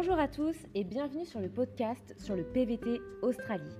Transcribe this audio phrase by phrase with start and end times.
[0.00, 3.76] Bonjour à tous et bienvenue sur le podcast sur le PVT Australie.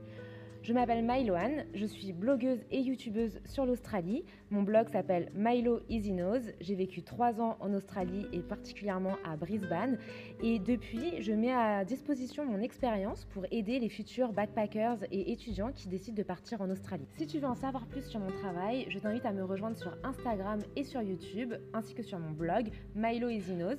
[0.63, 4.25] Je m'appelle Myloane, je suis blogueuse et youtubeuse sur l'Australie.
[4.51, 6.55] Mon blog s'appelle Milo Easy Nose.
[6.61, 9.97] J'ai vécu trois ans en Australie et particulièrement à Brisbane.
[10.43, 15.71] Et depuis, je mets à disposition mon expérience pour aider les futurs backpackers et étudiants
[15.71, 17.07] qui décident de partir en Australie.
[17.17, 19.97] Si tu veux en savoir plus sur mon travail, je t'invite à me rejoindre sur
[20.03, 23.79] Instagram et sur YouTube, ainsi que sur mon blog Milo Easy Nose.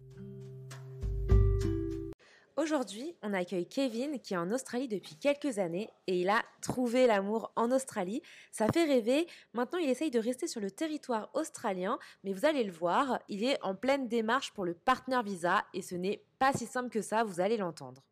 [2.60, 7.08] Aujourd'hui, on accueille Kevin qui est en Australie depuis quelques années et il a trouvé
[7.08, 8.22] l'amour en Australie.
[8.52, 9.28] Ça fait rêver.
[9.54, 13.46] Maintenant, il essaye de rester sur le territoire australien, mais vous allez le voir, il
[13.46, 17.02] est en pleine démarche pour le partner visa et ce n'est pas si simple que
[17.02, 18.04] ça, vous allez l'entendre.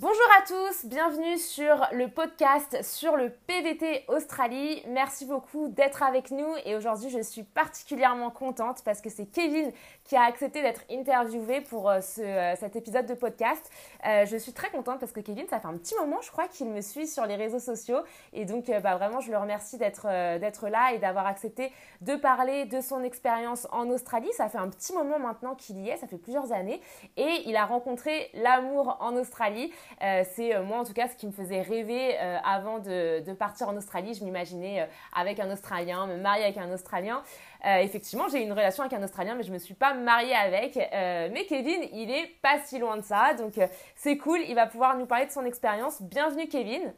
[0.00, 4.82] Bonjour à tous, bienvenue sur le podcast sur le PVT Australie.
[4.88, 9.70] Merci beaucoup d'être avec nous et aujourd'hui je suis particulièrement contente parce que c'est Kevin
[10.04, 13.70] qui a accepté d'être interviewé pour euh, ce, euh, cet épisode de podcast.
[14.06, 16.48] Euh, je suis très contente parce que Kevin, ça fait un petit moment je crois
[16.48, 17.98] qu'il me suit sur les réseaux sociaux
[18.32, 20.04] et donc bah, vraiment je le remercie d'être
[20.38, 21.70] d'être là et d'avoir accepté
[22.00, 24.30] de parler de son expérience en Australie.
[24.32, 26.80] Ça fait un petit moment maintenant qu'il y est, ça fait plusieurs années
[27.18, 29.70] et il a rencontré l'amour en Australie.
[30.02, 33.32] Euh, c'est euh, moi en tout cas ce qui me faisait rêver euh, avant de,
[33.34, 34.14] partir en Australie.
[34.14, 37.22] Je m'imaginais avec un Australien, me marier avec un Australien.
[37.64, 40.76] effectivement, j'ai une relation avec un Australien, mais je ne me suis pas mariée avec.
[40.76, 43.54] mais Kevin, il est pas si loin de ça, donc
[43.96, 44.40] c'est cool.
[44.48, 46.02] Il va pouvoir nous parler de son expérience.
[46.02, 46.92] Bienvenue, Kevin.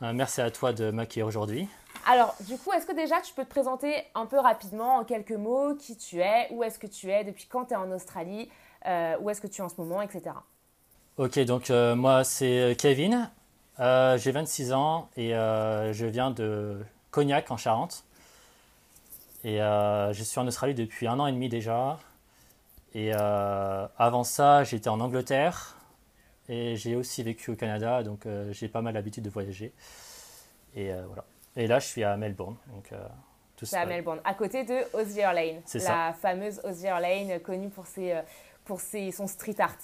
[0.00, 1.68] merci à toi de m'accueillir aujourd'hui.
[2.06, 5.32] Alors, du coup, est-ce que déjà tu peux te présenter un peu rapidement en quelques
[5.32, 8.48] mots qui tu es, où est-ce que tu es, depuis quand tu es en Australie,
[8.86, 10.34] où est-ce que tu es en ce moment, etc.
[11.16, 13.30] Ok, donc euh, moi c'est Kevin,
[13.78, 18.04] euh, j'ai 26 ans et euh, je viens de Cognac en Charente.
[19.44, 21.98] Et je suis en Australie depuis un an et demi déjà.
[22.94, 25.76] Et avant ça, j'étais en Angleterre
[26.48, 29.70] et j'ai aussi vécu au Canada, donc j'ai pas mal l'habitude de voyager.
[30.74, 31.24] Et voilà.
[31.56, 32.56] Et là, je suis à Melbourne.
[32.72, 32.90] Donc,
[33.62, 38.22] c'est à Melbourne, à côté de Osier Lane, la fameuse Osier Lane connue pour ses
[38.64, 39.76] pour son street art.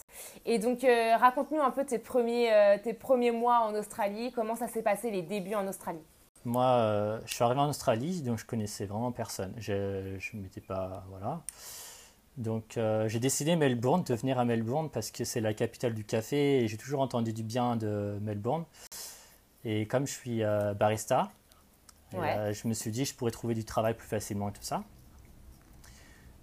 [0.47, 4.57] Et donc, euh, raconte-nous un peu tes premiers, euh, tes premiers mois en Australie, comment
[4.57, 6.03] ça s'est passé les débuts en Australie?
[6.45, 9.53] Moi, euh, je suis arrivé en Australie, donc je connaissais vraiment personne.
[9.59, 11.05] Je ne m'étais pas.
[11.11, 11.43] Voilà.
[12.39, 16.61] Donc, j'ai décidé Melbourne, de venir à Melbourne parce que c'est la capitale du café
[16.61, 18.65] et j'ai toujours entendu du bien de Melbourne.
[19.65, 20.43] Et comme je suis
[20.79, 21.31] barista,
[22.13, 24.85] je me suis dit je pourrais trouver du travail plus facilement et tout ça.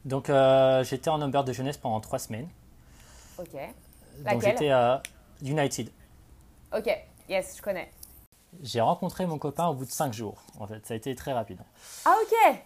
[0.05, 0.29] Donc,
[0.83, 2.47] j'étais en number de jeunesse pendant trois semaines.
[3.39, 3.55] Ok.
[4.29, 5.01] Donc, j'étais à
[5.41, 5.89] United.
[6.75, 6.89] Ok,
[7.29, 7.91] yes, je connais.
[8.63, 10.85] J'ai rencontré mon copain au bout de cinq jours, en fait.
[10.85, 11.59] Ça a été très rapide.
[12.05, 12.59] Ah, ok.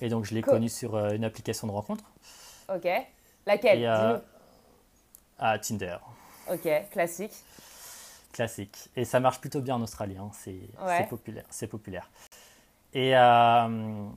[0.00, 2.04] Et donc, je l'ai connu sur euh, une application de rencontre.
[2.74, 2.88] Ok.
[3.46, 3.84] Laquelle?
[3.84, 4.18] Euh,
[5.38, 5.96] Ah, Tinder.
[6.50, 7.32] Ok, classique.
[8.32, 8.88] Classique.
[8.96, 10.16] Et ça marche plutôt bien en Australie.
[10.18, 10.30] Hein.
[10.32, 11.44] C'est populaire.
[11.50, 12.10] C'est populaire.
[12.92, 13.16] Et.
[13.16, 14.08] Euh,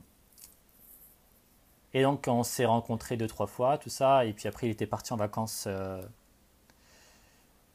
[1.96, 4.26] et donc, on s'est rencontrés deux, trois fois, tout ça.
[4.26, 6.02] Et puis après, il était parti en vacances euh,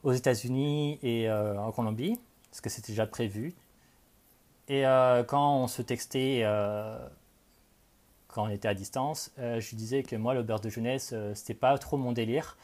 [0.03, 2.19] aux États-Unis et euh, en Colombie,
[2.51, 3.55] parce que c'était déjà prévu.
[4.67, 6.43] Et euh, quand on se textait,
[8.27, 11.55] quand on était à distance, je lui disais que moi, le beurre de jeunesse, c'était
[11.55, 12.57] pas trop mon délire.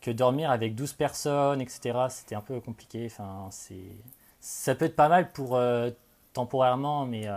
[0.00, 3.06] Que dormir avec 12 personnes, etc., c'était un peu compliqué.
[3.06, 3.48] Enfin,
[4.40, 5.56] ça peut être pas mal pour
[6.32, 7.28] temporairement, mais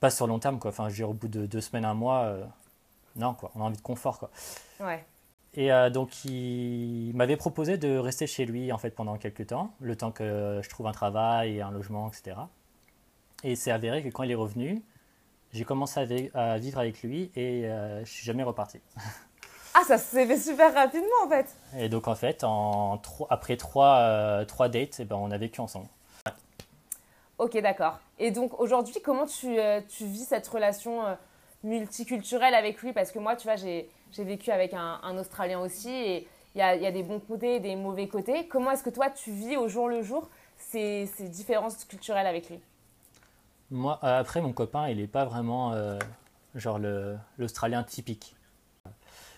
[0.00, 0.70] pas sur long terme quoi.
[0.70, 2.44] Enfin, je au bout de deux semaines, un mois, euh,
[3.16, 3.50] non quoi.
[3.54, 4.30] On a envie de confort quoi.
[4.80, 5.04] Ouais.
[5.54, 9.72] Et euh, donc il m'avait proposé de rester chez lui en fait pendant quelques temps,
[9.80, 12.36] le temps que je trouve un travail et un logement, etc.
[13.44, 14.82] Et c'est avéré que quand il est revenu,
[15.52, 18.80] j'ai commencé à, vivre avec lui et euh, je suis jamais reparti.
[19.74, 21.54] Ah, ça s'est fait super rapidement en fait.
[21.76, 23.00] Et donc en fait, en,
[23.30, 25.86] après trois, trois dates, eh ben, on a vécu ensemble.
[27.38, 28.00] Ok, d'accord.
[28.18, 31.14] Et donc aujourd'hui, comment tu, euh, tu, vis cette relation euh,
[31.62, 32.92] multiculturelle avec lui?
[32.92, 36.62] Parce que moi, tu vois, j'ai vécu avec un, un, Australien aussi et il y
[36.62, 38.48] a, y a, des bons côtés et des mauvais côtés.
[38.48, 42.50] Comment est-ce que toi, tu vis au jour le jour ces, ces différences culturelles avec
[42.50, 42.60] lui?
[43.70, 45.74] Moi, euh, après, mon copain, il n'est pas vraiment
[46.54, 46.80] genre
[47.36, 48.34] l'Australien typique.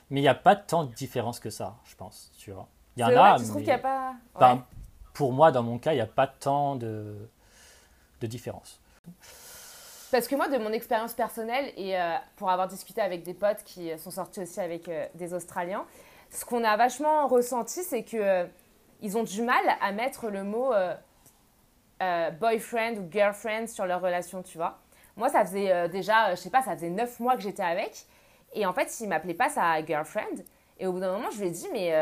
[0.09, 2.33] Mais il n'y a pas tant de différence que ça, je pense.
[2.39, 2.69] Tu vois.
[2.97, 3.53] Il y en a, tu mais...
[3.57, 4.15] qu'il n'y a pas.
[4.39, 4.65] Ben,
[5.13, 7.29] pour moi, dans mon cas, il n'y a pas tant de
[8.27, 8.81] différence.
[10.11, 13.63] Parce que moi, de mon expérience personnelle, et euh, pour avoir discuté avec des potes
[13.65, 15.87] qui sont sortis aussi avec euh, des Australiens,
[16.31, 18.47] ce qu'on a vachement ressenti, c'est que euh,
[19.15, 20.73] ont du mal à mettre le mot
[22.03, 24.79] euh, boyfriend ou girlfriend sur leur relation, tu vois.
[25.17, 28.07] Moi, ça faisait euh, déjà, je sais pas, ça faisait 9 mois que j'étais avec.
[28.55, 30.43] Et en fait, il m'appelait pas sa girlfriend.
[30.79, 31.93] Et au bout d'un moment, je lui ai dit, mais,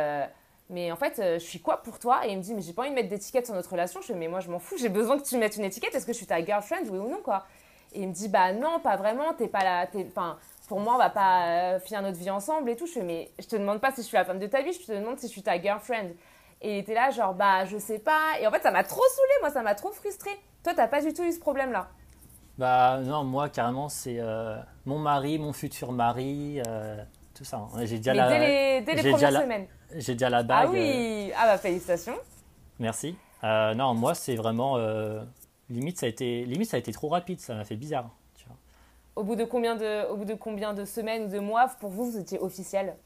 [0.70, 2.26] mais en fait, je suis quoi pour toi?
[2.26, 4.00] Et il me dit, mais j'ai pas envie de mettre d'étiquette sur notre relation.
[4.00, 5.94] Je fais, mais moi, je m'en fous, j'ai besoin que tu mettes une étiquette.
[5.94, 7.46] Est-ce que je suis ta girlfriend, oui ou non, quoi?
[7.94, 9.86] Et il me dit, bah non, pas vraiment, t'es pas là.
[10.08, 10.38] Enfin,
[10.68, 12.86] pour moi, on va pas finir notre vie ensemble et tout.
[12.86, 14.72] Je fais, mais je te demande pas si je suis la femme de ta vie,
[14.72, 16.10] je te demande si je suis ta girlfriend.
[16.60, 18.38] Et il était là, genre, bah, je sais pas.
[18.40, 20.30] Et en fait, ça m'a trop saoulé, moi, ça m'a trop frustré.
[20.62, 21.88] Toi, t'as pas du tout eu ce problème-là?
[22.58, 27.58] Bah, non, moi, carrément, c'est euh, mon mari, mon futur mari, euh, tout ça.
[27.58, 27.84] Hein.
[27.84, 28.28] J'ai déjà la.
[28.28, 29.66] Dès les, dès les premières semaines.
[29.94, 30.68] J'ai déjà la bague.
[30.68, 32.16] Ah oui, ah bah, félicitations.
[32.78, 33.16] Merci.
[33.44, 34.76] Euh, non, moi, c'est vraiment.
[35.70, 38.10] limite, ça a été, limite, ça a été trop rapide, ça m'a fait bizarre.
[38.36, 38.56] Tu vois.
[39.16, 41.90] Au bout, de combien de, au bout de combien de semaines ou de mois, pour
[41.90, 42.96] vous, vous étiez officiel?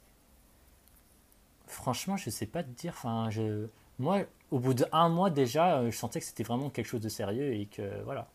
[1.66, 2.94] Franchement, je sais pas te dire.
[2.96, 3.66] Enfin, je...
[3.98, 7.08] Moi, au bout d'un mois déjà, euh, je sentais que c'était vraiment quelque chose de
[7.08, 8.26] sérieux et que voilà.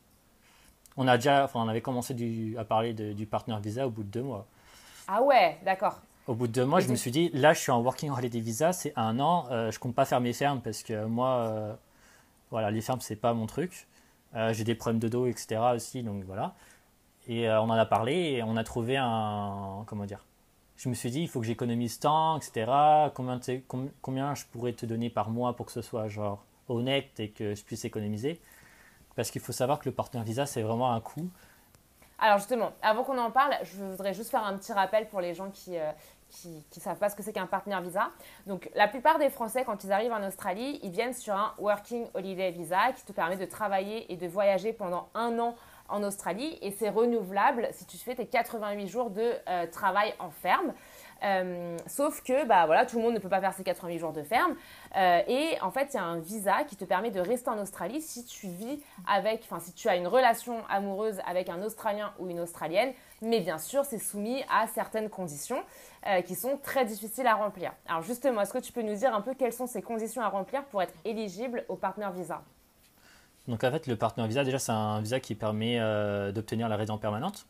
[0.98, 4.04] On a déjà, enfin, on avait commencé du, à parler du partner visa au bout
[4.04, 4.48] de deux mois.
[5.08, 6.02] Ah ouais, d'accord.
[6.28, 8.42] Au bout de deux mois, je me suis dit, là, je suis en working holiday
[8.42, 11.74] visa, c'est un an, euh, je compte pas faire mes fermes parce que moi, euh,
[12.52, 13.88] voilà, les fermes, c'est pas mon truc.
[14.52, 15.60] J'ai des problèmes de dos, etc.
[15.74, 16.54] aussi, donc voilà.
[17.28, 20.24] Et on en a parlé et on a trouvé un, comment dire,
[20.76, 22.72] je me suis dit, il faut que j'économise tant, etc.
[23.16, 23.40] Combien,
[24.02, 27.56] combien je pourrais te donner par mois pour que ce soit genre honnête et que
[27.56, 28.40] je puisse économiser?
[29.16, 31.32] Parce qu'il faut savoir que le partenaire Visa, c'est vraiment un coût.
[32.20, 35.34] Alors justement, avant qu'on en parle, je voudrais juste faire un petit rappel pour les
[35.34, 35.92] gens qui euh,
[36.30, 38.10] qui, savent pas ce que c'est qu'un partenaire visa.
[38.46, 42.08] Donc la plupart des Français, quand ils arrivent en Australie, ils viennent sur un Working
[42.14, 45.56] Holiday Visa qui te permet de travailler et de voyager pendant un an
[45.90, 50.30] en Australie et c'est renouvelable si tu fais tes 88 jours de euh, travail en
[50.30, 50.74] ferme.
[51.24, 54.14] Euh, sauf que bah, voilà, tout le monde ne peut pas faire ses 88 jours
[54.14, 54.56] de ferme.
[54.96, 57.60] Euh, et en fait, il y a un visa qui te permet de rester en
[57.60, 62.14] Australie si tu vis avec, enfin, si tu as une relation amoureuse avec un Australien
[62.20, 62.94] ou une Australienne.
[63.22, 65.62] Mais bien sûr, c'est soumis à certaines conditions
[66.26, 67.74] qui sont très difficiles à remplir.
[67.88, 70.30] Alors justement, est-ce que tu peux nous dire un peu quelles sont ces conditions à
[70.30, 72.44] remplir pour être éligible au partner visa?
[73.48, 76.76] Donc en fait, le partenaire visa, déjà, c'est un visa qui permet euh, d'obtenir la
[76.76, 77.46] résidence permanente.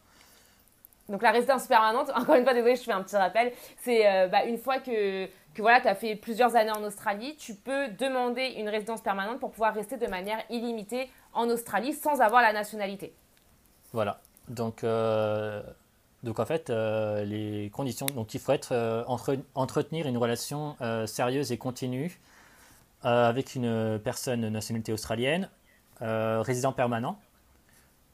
[1.10, 4.28] Donc la résidence permanente, encore une fois, désolé, je fais un petit rappel, c'est euh,
[4.28, 7.88] bah, une fois que, que voilà, tu as fait plusieurs années en Australie, tu peux
[7.90, 12.54] demander une résidence permanente pour pouvoir rester de manière illimitée en Australie sans avoir la
[12.54, 13.16] nationalité.
[13.92, 14.22] Voilà.
[14.48, 15.62] Donc, euh,
[16.24, 19.06] donc en fait, les conditions, donc il faut être,
[19.56, 22.20] entretenir une relation sérieuse et continue
[23.04, 25.50] avec une personne de nationalité australienne
[26.04, 27.20] euh, résident permanent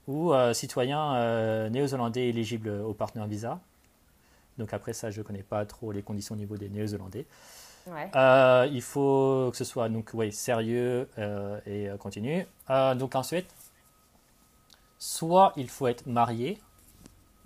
[0.07, 3.59] ou euh, citoyen euh, néo-zélandais éligible au partner visa.
[4.57, 7.25] Donc après ça, je ne connais pas trop les conditions au niveau des néo-zélandais.
[8.71, 11.09] il faut que ce soit donc ouais, sérieux
[11.65, 12.45] et continu.
[12.95, 13.47] donc ensuite,
[15.03, 16.57] soit il faut être marié,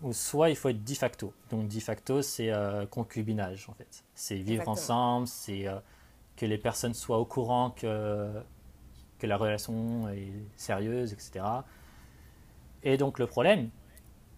[0.04, 1.34] ou soit il faut être de facto.
[1.50, 2.52] Donc de facto, c'est
[2.92, 4.04] concubinage en fait.
[4.14, 5.66] C'est vivre ensemble, c'est
[6.36, 8.32] que les personnes soient au courant que
[9.18, 11.44] que la relation est sérieuse, etc.
[12.84, 13.72] Et donc le problème,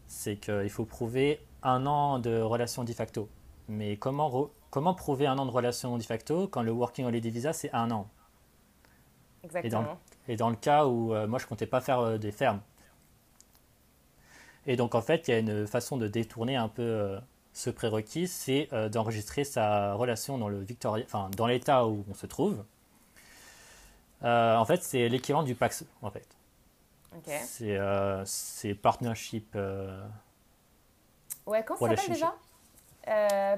[0.07, 3.27] c'est qu'il faut prouver un an de relation de facto.
[3.67, 7.51] Mais comment, comment prouver un an de relation de facto quand le Working Holiday Visa,
[7.51, 8.07] c'est un an?
[9.43, 9.97] Exactement.
[10.27, 12.61] Et dans, le cas où euh, moi, je comptais pas faire euh, des fermes.
[14.69, 17.19] Et donc, en fait, il y a une façon de détourner un peu euh,
[17.53, 22.27] ce prérequis, c'est d'enregistrer sa relation dans le Victoria, enfin, dans l'état où on se
[22.27, 22.63] trouve,
[24.23, 26.27] euh, en fait, c'est l'équivalent du PAX, en fait.
[27.61, 29.53] Euh, c'est partnership.
[29.55, 30.05] Euh,
[31.47, 32.35] ouais, comment ça s'appelle déjà?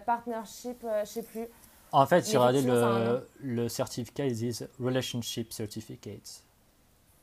[0.05, 1.47] Partnership, je sais plus.
[1.91, 6.41] En fait, j'ai regardé le, le certificat, ils disent Relationship Certificate.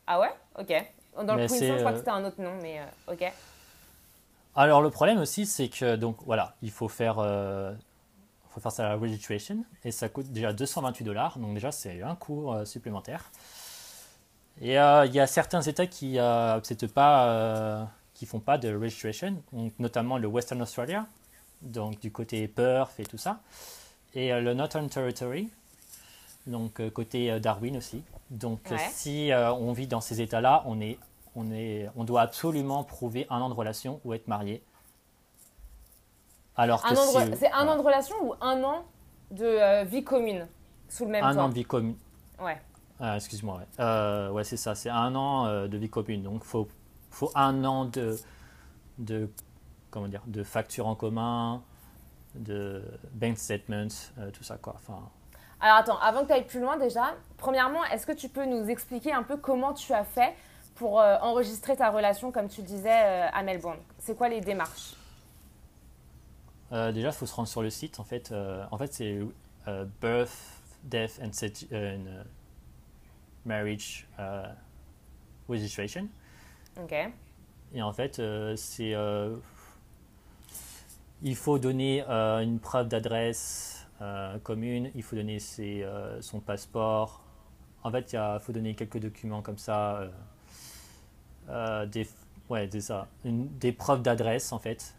[0.06, 0.34] Ah ouais?
[0.58, 0.74] Ok.
[1.24, 3.32] Dans le Queensland, je crois que c'était un autre nom, mais ok.
[4.58, 7.20] Alors, le problème aussi, c'est que, donc, voilà, il faut faire
[8.48, 12.14] faut faire ça la registration et ça coûte déjà 228 dollars, donc déjà c'est un
[12.14, 13.30] coût euh, supplémentaire.
[14.60, 18.74] Et euh, il y a certains États qui ne euh, pas, qui font pas de
[18.74, 19.40] registration,
[19.78, 21.06] notamment le Western Australia,
[21.62, 23.40] donc du côté Perth et tout ça,
[24.14, 25.48] et le Northern Territory,
[26.46, 28.02] donc côté Darwin aussi.
[28.30, 28.60] Donc
[28.90, 30.98] si on vit dans ces États-là, on est,
[31.38, 34.62] on est, on doit absolument prouver un an de relation ou être marié
[36.58, 36.94] alors que
[37.36, 38.84] c'est un an de relation ou un an
[39.30, 40.48] de euh, vie commune
[40.88, 41.96] sous le même un toit an de vie commune.
[42.40, 42.60] Ouais.
[42.98, 43.58] Ah, excuse-moi.
[43.58, 44.74] Ouais, euh, ouais c'est ça.
[44.74, 46.24] C'est un an euh, de vie commune.
[46.24, 46.66] Donc faut
[47.10, 48.18] faut un an de
[48.98, 49.30] de
[49.92, 51.62] comment dire de facture en commun,
[52.34, 53.88] de bank statement,
[54.32, 54.74] tout ça quoi.
[54.76, 55.00] Enfin.
[55.60, 58.68] Alors attends, avant que tu ailles plus loin déjà, premièrement, est-ce que tu peux nous
[58.68, 60.34] expliquer un peu comment tu as fait
[60.78, 64.94] pour euh, enregistrer ta relation, comme tu disais, euh, à Melbourne C'est quoi les démarches?
[66.72, 67.98] Euh, Déjà, il faut se rendre sur le site.
[67.98, 68.32] En fait,
[68.70, 69.18] en fait c'est
[70.00, 71.30] Birth, Death and,
[73.44, 74.06] Marriage
[75.48, 76.08] Registration.
[76.80, 76.94] Ok.
[77.74, 78.20] Et en fait,
[78.56, 78.94] c'est
[81.20, 87.24] il faut donner une preuve d'adresse euh, commune, il faut donner ses, euh, son passeport.
[87.82, 90.08] En fait, il faut donner quelques documents comme ça,
[91.48, 92.06] euh, des,
[92.50, 94.94] ouais, des, ça, des preuves d'adresse en fait,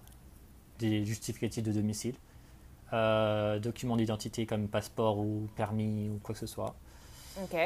[0.79, 2.15] des justificatifs de domicile,
[2.91, 6.75] documents d'identité comme passeport ou permis ou quoi que ce soit.
[7.43, 7.57] Ok.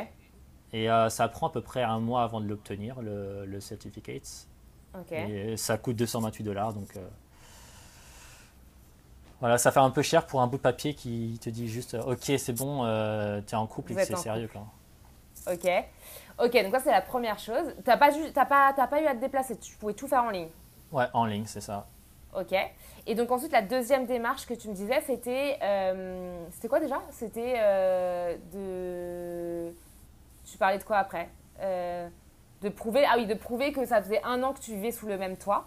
[0.73, 4.47] Et ça prend à peu près un mois avant de l'obtenir, le, le certificate.
[4.95, 5.11] Ok.
[5.11, 6.97] Et ça coûte 228 dollars, donc
[9.43, 11.97] voilà, ça fait un peu cher pour un bout de papier qui te dit juste
[12.07, 14.47] Ok, c'est bon, euh, tu es en couple et c'est sérieux.
[14.47, 14.65] Quoi.
[15.51, 15.69] Ok.
[16.39, 17.73] Ok, donc ça, c'est la première chose.
[17.83, 18.11] Tu n'as pas,
[18.45, 20.49] pas, pas eu à te déplacer, tu pouvais tout faire en ligne
[20.91, 21.85] Ouais, en ligne, c'est ça.
[22.35, 22.55] Ok.
[23.05, 25.59] Et donc ensuite, la deuxième démarche que tu me disais, c'était.
[25.61, 27.01] Euh, c'était quoi déjà?
[27.11, 29.73] C'était euh, de.
[30.49, 31.29] Tu parlais de quoi après?
[31.59, 33.05] De prouver.
[33.07, 35.37] Ah oui, de prouver que ça faisait un an que tu vivais sous le même
[35.37, 35.65] toit.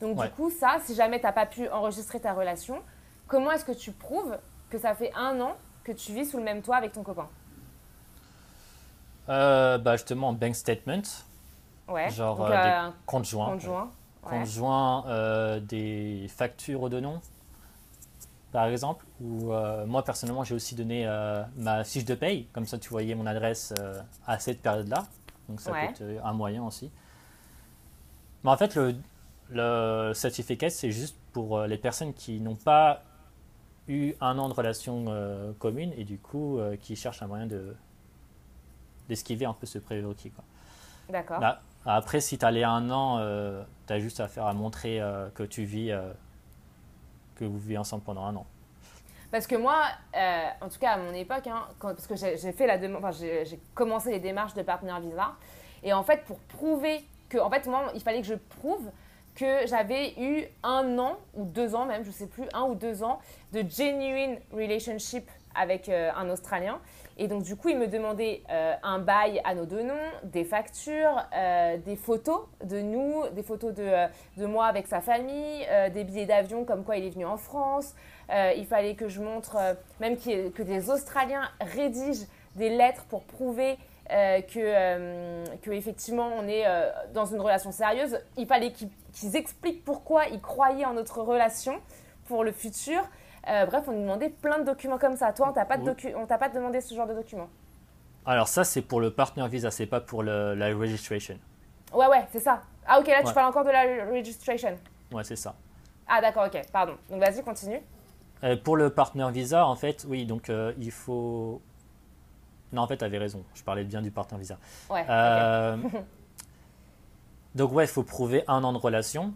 [0.00, 2.82] Donc du coup, ça, si jamais tu n'as pas pu enregistrer ta relation,
[3.26, 4.38] Comment est-ce que tu prouves
[4.70, 7.28] que ça fait un an que tu vis sous le même toit avec ton copain?
[9.28, 11.02] Euh, bah Justement, bank statement.
[11.88, 12.10] Ouais.
[12.10, 13.58] Genre euh, des euh, comptes joints.
[14.22, 15.06] Comptes joints.
[15.06, 17.20] Euh, des factures au nom,
[18.52, 19.04] par exemple.
[19.20, 19.52] Ou
[19.86, 21.06] moi, personnellement, j'ai aussi donné
[21.56, 22.46] ma fiche de paye.
[22.52, 23.72] Comme ça, tu voyais mon adresse
[24.26, 25.06] à cette période-là.
[25.48, 26.90] Donc, ça peut être un moyen aussi.
[28.42, 28.94] Mais en fait, le,
[29.50, 33.02] le certificat, c'est juste pour les personnes qui n'ont pas
[33.88, 37.46] eu un an de relation euh, commune et du coup euh, qui cherche un moyen
[37.46, 37.74] de
[39.08, 40.32] d'esquiver un peu ce prérequis.
[41.08, 41.40] D'accord.
[41.84, 45.00] après, si tu as les un an, euh, tu as juste à faire à montrer
[45.34, 45.92] que tu vis,
[47.36, 48.46] que vous vivez ensemble pendant un an.
[49.30, 49.82] Parce que moi,
[50.60, 53.12] en tout cas à mon époque, hein, quand, parce que j'ai fait la demande, enfin,
[53.12, 55.34] j'ai commencé les démarches de partenaire visa,
[55.82, 58.90] et en fait pour prouver que, en fait moi, il fallait que je prouve
[59.36, 63.04] que j'avais eu un an ou deux ans même, je sais plus, un ou deux
[63.04, 63.20] ans
[63.52, 66.80] de genuine relationship avec euh, un Australien.
[67.18, 69.94] Et donc, du coup, il me demandait euh, un bail à nos deux noms,
[70.24, 73.90] des factures, euh, des photos de nous, des photos de,
[74.36, 77.94] de moi avec sa famille, des billets d'avion comme quoi il est venu en France.
[78.30, 79.56] il fallait que je montre,
[80.00, 83.76] même que des Australiens rédigent des lettres pour prouver
[84.08, 86.64] que, que, effectivement on est
[87.12, 88.18] dans une relation sérieuse.
[88.36, 91.80] Il fallait qu'ils expliquent pourquoi ils croyaient en notre relation
[92.26, 93.02] pour le futur.
[93.48, 95.32] Euh, bref, on nous demandait plein de documents comme ça.
[95.32, 97.48] Toi, on t'a pas, t'a pas demandé ce genre de documents.
[98.24, 101.38] Alors ça, c'est pour le partner visa, c'est pas pour le, la registration.
[101.92, 102.62] Ouais, ouais, c'est ça.
[102.86, 104.76] Ah ok, là, tu parles encore de la registration.
[105.12, 105.54] Ouais, c'est ça.
[106.08, 106.96] Ah d'accord, ok, pardon.
[107.08, 107.80] Donc vas-y, continue.
[108.42, 111.62] Euh, pour le partner visa, en fait, oui, donc euh, il faut...
[112.72, 113.44] Non, en fait, tu avais raison.
[113.54, 114.58] Je parlais bien du partner visa.
[114.90, 115.06] Ouais.
[117.54, 119.32] donc ouais, il faut prouver un an de relation.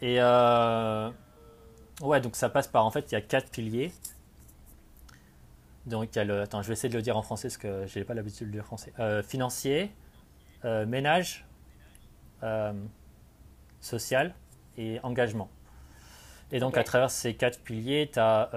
[0.00, 0.16] Et
[2.02, 3.92] Ouais, donc ça passe par, en fait, il y a quatre piliers.
[5.86, 7.56] Donc il y a le, attends, je vais essayer de le dire en français parce
[7.56, 8.92] que je n'ai pas l'habitude de le dire en français.
[8.98, 9.92] Euh, financier,
[10.64, 11.46] euh, ménage,
[12.42, 12.72] euh,
[13.80, 14.34] social
[14.76, 15.48] et engagement.
[16.52, 18.50] Et donc à travers ces quatre piliers, tu as,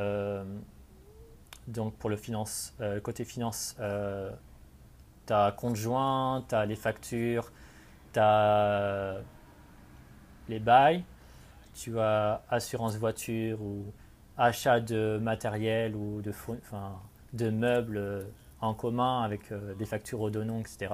[1.68, 7.52] donc pour le finance, côté finance, tu as compte joint, tu as les factures,
[8.14, 9.18] tu as
[10.50, 11.04] les bails,
[11.74, 13.86] tu as assurance voiture ou
[14.38, 17.00] achat de matériel ou de, enfin,
[17.34, 18.26] de meubles
[18.62, 20.94] en commun avec euh, des factures au donon, etc.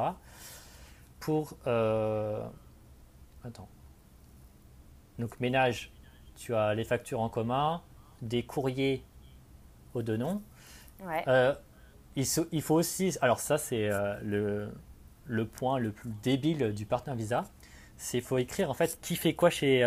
[1.19, 1.57] Pour.
[1.67, 2.45] Euh,
[3.43, 3.69] attends.
[5.19, 5.91] Donc, ménage,
[6.35, 7.81] tu as les factures en commun,
[8.21, 9.03] des courriers
[9.93, 10.01] au.
[11.03, 11.23] Ouais.
[11.27, 11.55] Euh,
[12.15, 13.17] il, il, faut aussi.
[13.21, 13.89] Alors, ça, c'est
[14.23, 14.69] le,
[15.25, 17.45] le point le plus débile du partenaire Visa.
[17.97, 19.81] C'est qu'il faut écrire en fait qui fait quoi chez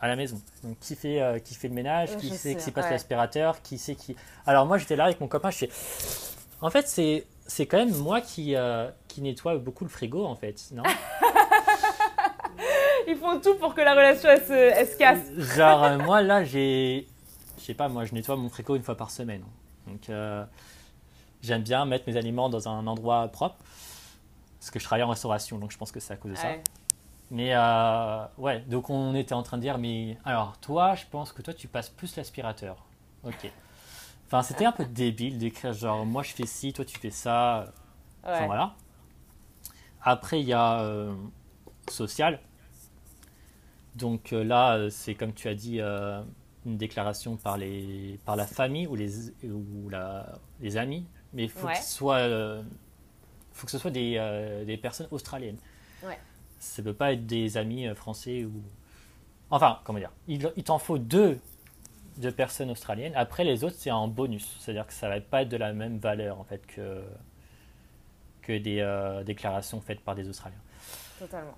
[0.00, 0.40] à la maison.
[0.64, 3.94] Donc qui fait, euh, qui fait le ménage, qui sait qui passe l'aspirateur, qui sait
[3.94, 4.16] qui.
[4.46, 5.70] Alors moi j'étais là avec mon copain, je fais.
[6.60, 10.36] En fait c'est c'est quand même moi qui euh, qui nettoie beaucoup le frigo en
[10.36, 10.82] fait, non?
[13.08, 15.32] Ils font tout pour que la relation elle se, casse.
[15.36, 17.06] Genre euh, moi là j'ai,
[17.58, 19.42] je sais pas moi je nettoie mon frigo une fois par semaine.
[19.86, 20.10] Donc
[21.42, 23.56] j'aime bien mettre mes aliments dans un endroit propre
[24.58, 26.52] parce que je travaille en restauration donc je pense que c'est à cause de ça.
[27.30, 31.32] Mais euh, ouais, donc on était en train de dire, mais alors toi, je pense
[31.32, 32.84] que toi, tu passes plus l'aspirateur.
[33.22, 33.50] Ok.
[34.26, 37.72] Enfin, c'était un peu débile d'écrire genre moi je fais ci, toi tu fais ça.
[38.24, 38.74] Enfin voilà.
[40.02, 41.14] Après, il y a euh,
[41.88, 42.40] social.
[43.94, 48.86] Donc euh, là, c'est comme tu as dit, une déclaration par, les, par la famille
[48.88, 51.06] ou les, ou la, les amis.
[51.32, 52.28] Mais il faut, que ce soit,
[53.52, 55.58] faut que ce soit des, des personnes australiennes.
[56.02, 56.18] Ouais.
[56.60, 58.52] Ça ne peut pas être des amis euh, français ou.
[59.50, 61.40] Enfin, comment dire Il, il t'en faut deux
[62.18, 63.14] de personnes australiennes.
[63.16, 64.56] Après, les autres, c'est en bonus.
[64.60, 67.02] C'est-à-dire que ça va pas être de la même valeur en fait que,
[68.42, 70.58] que des euh, déclarations faites par des Australiens.
[71.18, 71.56] Totalement.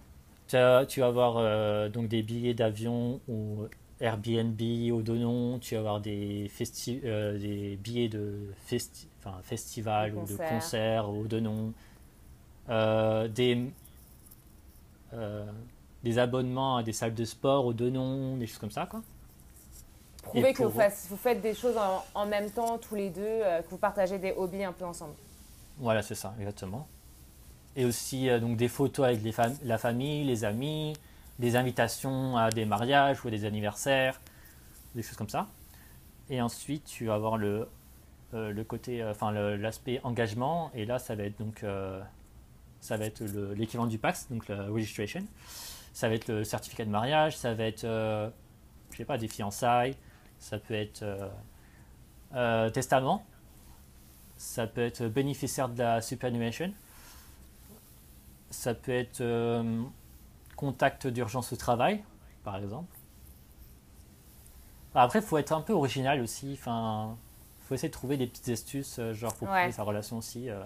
[0.48, 3.64] Tu, as- tu vas avoir euh, donc des billets d'avion ou
[4.00, 4.60] Airbnb
[4.92, 5.58] au Donon.
[5.58, 10.30] Tu vas avoir des, festi- euh, des billets de festi- enfin, festival Des ou de
[10.36, 10.48] concerts.
[10.48, 11.72] concerts au Donon.
[12.68, 13.70] Des,
[16.02, 18.86] des abonnements à des salles de sport au Donon, des choses comme ça.
[18.86, 19.02] Quoi.
[20.22, 23.10] Prouvez que vous, pour- fasse- vous faites des choses en, en même temps, tous les
[23.10, 25.14] deux, euh, que vous partagez des hobbies un peu ensemble.
[25.78, 26.86] Voilà, c'est ça, exactement.
[27.74, 30.92] Et aussi euh, donc des photos avec les fam- la famille, les amis,
[31.38, 34.20] des invitations à des mariages ou à des anniversaires,
[34.94, 35.48] des choses comme ça.
[36.30, 37.68] Et ensuite, tu vas avoir le,
[38.34, 40.70] euh, le côté, euh, enfin l'aspect engagement.
[40.74, 42.00] Et là, ça va être donc, euh,
[42.82, 45.24] ça va être le- l'équivalent du PAX, donc la registration.
[45.94, 48.28] Ça va être le certificat de mariage, ça va être, euh,
[48.90, 49.96] je sais pas, des fiançailles,
[50.38, 51.28] ça peut être euh,
[52.34, 53.24] euh, testament,
[54.36, 56.72] ça peut être bénéficiaire de la superannuation,
[58.50, 59.22] ça peut être
[60.56, 62.02] contact d'urgence au travail,
[62.44, 62.94] par exemple.
[64.94, 66.52] Après, il faut être un peu original aussi.
[66.58, 67.16] Enfin,
[67.66, 69.60] faut essayer de trouver des petites astuces, genre pour Ouais.
[69.60, 70.50] prouver sa relation aussi.
[70.50, 70.60] euh.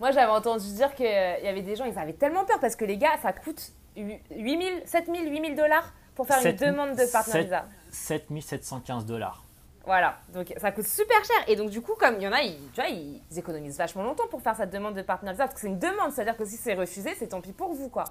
[0.00, 2.84] Moi, j'avais entendu dire qu'il y avait des gens, ils avaient tellement peur parce que
[2.84, 6.90] les gars, ça coûte 8 000, 7 000, 8 000 dollars pour faire une demande
[6.96, 7.64] de partner sept- visa.
[7.90, 9.42] 7715 dollars.
[9.86, 11.36] Voilà, donc ça coûte super cher.
[11.46, 14.02] Et donc, du coup, comme il y en a, ils, tu vois, ils économisent vachement
[14.02, 16.44] longtemps pour faire cette demande de partner visa parce que c'est une demande, c'est-à-dire que
[16.46, 18.04] si c'est refusé, c'est tant pis pour vous, quoi.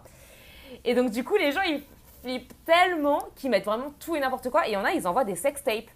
[0.85, 1.83] Et donc, du coup, les gens, ils
[2.21, 4.67] flippent tellement qu'ils mettent vraiment tout et n'importe quoi.
[4.67, 5.89] Et il y en a, ils envoient des sex tapes.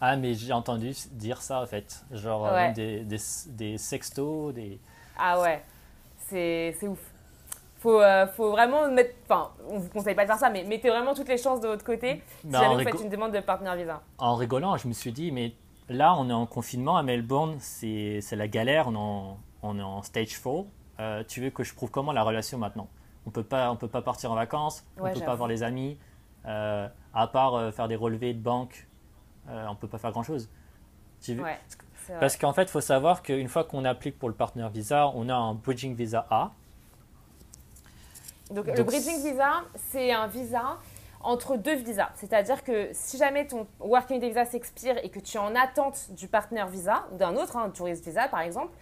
[0.00, 2.04] Ah, mais j'ai entendu dire ça en fait.
[2.12, 2.64] Genre euh, Ouais.
[2.66, 4.78] même des, des, des sextos, des.
[5.18, 5.62] Ah ouais,
[6.28, 6.98] c'est ouf.
[7.78, 9.14] Faut, euh, faut vraiment mettre.
[9.24, 11.68] Enfin, on vous conseille pas de faire ça, mais mettez vraiment toutes les chances de
[11.68, 14.02] votre côté si jamais vous faites une demande de partner visa.
[14.18, 15.52] En rigolant, je me suis dit, mais
[15.88, 19.82] là, on est en confinement à Melbourne, c'est la galère, on est en, on est
[19.82, 20.64] en stage 4.
[20.98, 22.88] Euh, tu veux que je prouve comment la relation maintenant?
[23.26, 25.30] On peut pas, on peut pas partir en vacances, on Ouais, peut j'avoue.
[25.30, 25.98] pas voir les amis,
[26.46, 28.85] euh, à part faire des relevés de banque,
[29.48, 30.48] euh, on peut pas faire grand chose.
[31.20, 31.58] Tu veux- Ouais.
[32.20, 35.28] Parce qu'en fait, il faut savoir qu'une fois qu'on applique pour le partner visa, on
[35.28, 36.52] a un bridging visa A.
[38.50, 40.78] Donc, le bridging visa, c'est un visa
[41.20, 42.10] entre deux visas.
[42.14, 46.28] C'est-à-dire que si jamais ton working visa s'expire et que tu es en attente du
[46.28, 48.72] partner visa ou d'un autre, un tourist visa par exemple,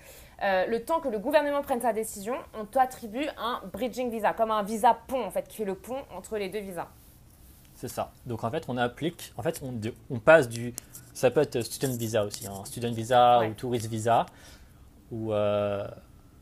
[0.42, 4.50] euh, le temps que le gouvernement prenne sa décision, on t'attribue un bridging visa, comme
[4.50, 6.88] un visa pont en fait, qui fait le pont entre les deux visas.
[7.86, 8.12] C'est ça.
[8.24, 9.62] Donc en fait, on applique, en fait,
[10.08, 10.72] on, passe du,
[11.12, 13.50] ça peut être student visa aussi, hein, student visa Ouais.
[13.50, 14.24] ou tourist visa
[15.12, 15.86] ou euh,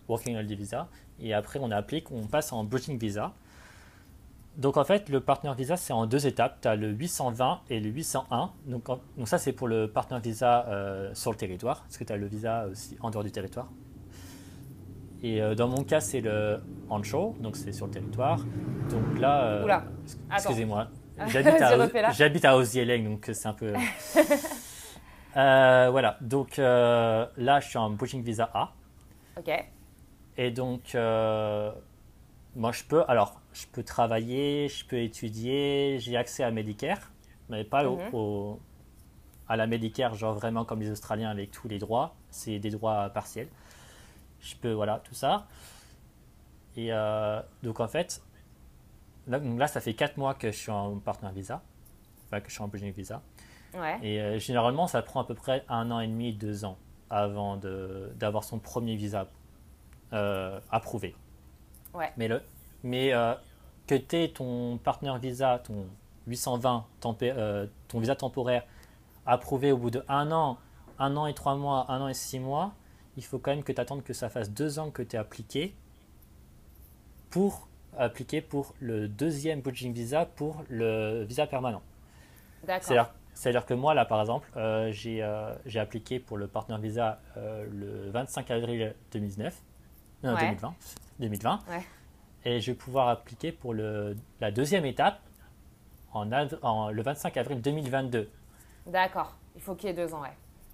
[0.08, 0.86] working holiday visa,
[1.20, 3.32] et après on applique, on passe en bridging visa.
[4.56, 6.60] Donc en fait, le partner visa c'est en deux étapes.
[6.62, 8.52] Tu as le 820 et le 801.
[8.66, 12.04] Donc, en- donc ça c'est pour le partner visa euh, sur le territoire, parce que
[12.04, 13.66] tu as le visa aussi en dehors du territoire.
[15.24, 18.38] Et euh, dans mon cas, c'est le onshore, donc c'est sur le territoire.
[18.90, 19.80] Donc là, euh,
[20.34, 20.88] excusez-moi,
[21.28, 22.10] j'habite à, là.
[22.12, 23.74] j'habite à Osieleng, donc c'est un peu.
[25.34, 28.70] Euh, voilà, donc euh, là, je suis en bridging visa A.
[29.38, 29.50] Ok.
[30.36, 31.72] Et donc, euh,
[32.54, 36.98] moi, je peux, alors, je peux travailler, je peux étudier, j'ai accès à Medicare,
[37.48, 38.08] mais pas au- Mhm.
[38.14, 38.60] au-
[39.48, 43.08] à la Medicare, genre vraiment comme les Australiens avec tous les droits, c'est des droits
[43.08, 43.48] partiels.
[44.42, 45.46] Je peux, voilà, tout ça.
[46.76, 48.20] Et euh, donc, en fait,
[49.26, 51.62] là, donc là, ça fait 4 mois que je suis en partner visa,
[52.26, 53.22] enfin, que je suis en bridging visa.
[53.74, 53.98] Ouais.
[54.02, 56.76] Et euh, généralement, ça prend à peu près un an et demi, deux ans
[57.10, 59.28] avant d'avoir son premier visa
[60.12, 61.14] euh, approuvé.
[61.94, 62.10] Ouais.
[62.16, 62.42] Mais, le,
[62.82, 63.34] mais euh,
[63.86, 65.86] que tu aies ton partenaire visa, ton
[66.26, 68.64] 820, tempé- euh, ton visa temporaire
[69.26, 70.58] approuvé au bout de un an,
[70.98, 72.72] un an et trois mois, un an et six mois,
[73.16, 75.18] il faut quand même que tu attendes que ça fasse deux ans que tu es
[75.18, 75.74] appliqué
[77.30, 81.82] pour appliquer pour le deuxième bridging visa pour le visa permanent.
[82.66, 83.12] D'accord.
[83.34, 87.20] C'est-à-dire que moi, là, par exemple, euh, j'ai euh, j'ai appliqué pour le partner visa
[87.36, 89.54] euh, le 25 avril 2019,
[90.22, 90.40] non, Ouais.
[90.40, 90.74] 2020,
[91.18, 91.80] 2020 Ouais.
[92.44, 95.18] et je vais pouvoir appliquer pour le, la deuxième étape
[96.12, 96.30] en,
[96.62, 98.28] en- le 25 avril 2022.
[98.86, 99.34] D'accord.
[99.56, 100.28] Il faut qu'il y ait deux ans, ouais.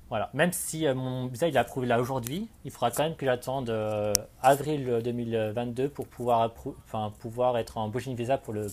[0.09, 0.31] Voilà.
[0.33, 3.27] Même si euh, mon visa il est approuvé là aujourd'hui, il faudra quand même que
[3.27, 6.51] j'attende euh, avril 2022 pour pouvoir,
[6.85, 8.69] enfin, pouvoir être en bridging visa pour, le,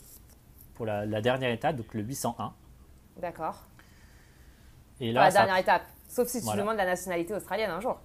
[0.75, 2.53] pour la, dernière étape, donc le 801.
[3.17, 3.63] D'accord.
[5.01, 7.99] Et là, la dernière étape, sauf si tu demandes la nationalité australienne un jour.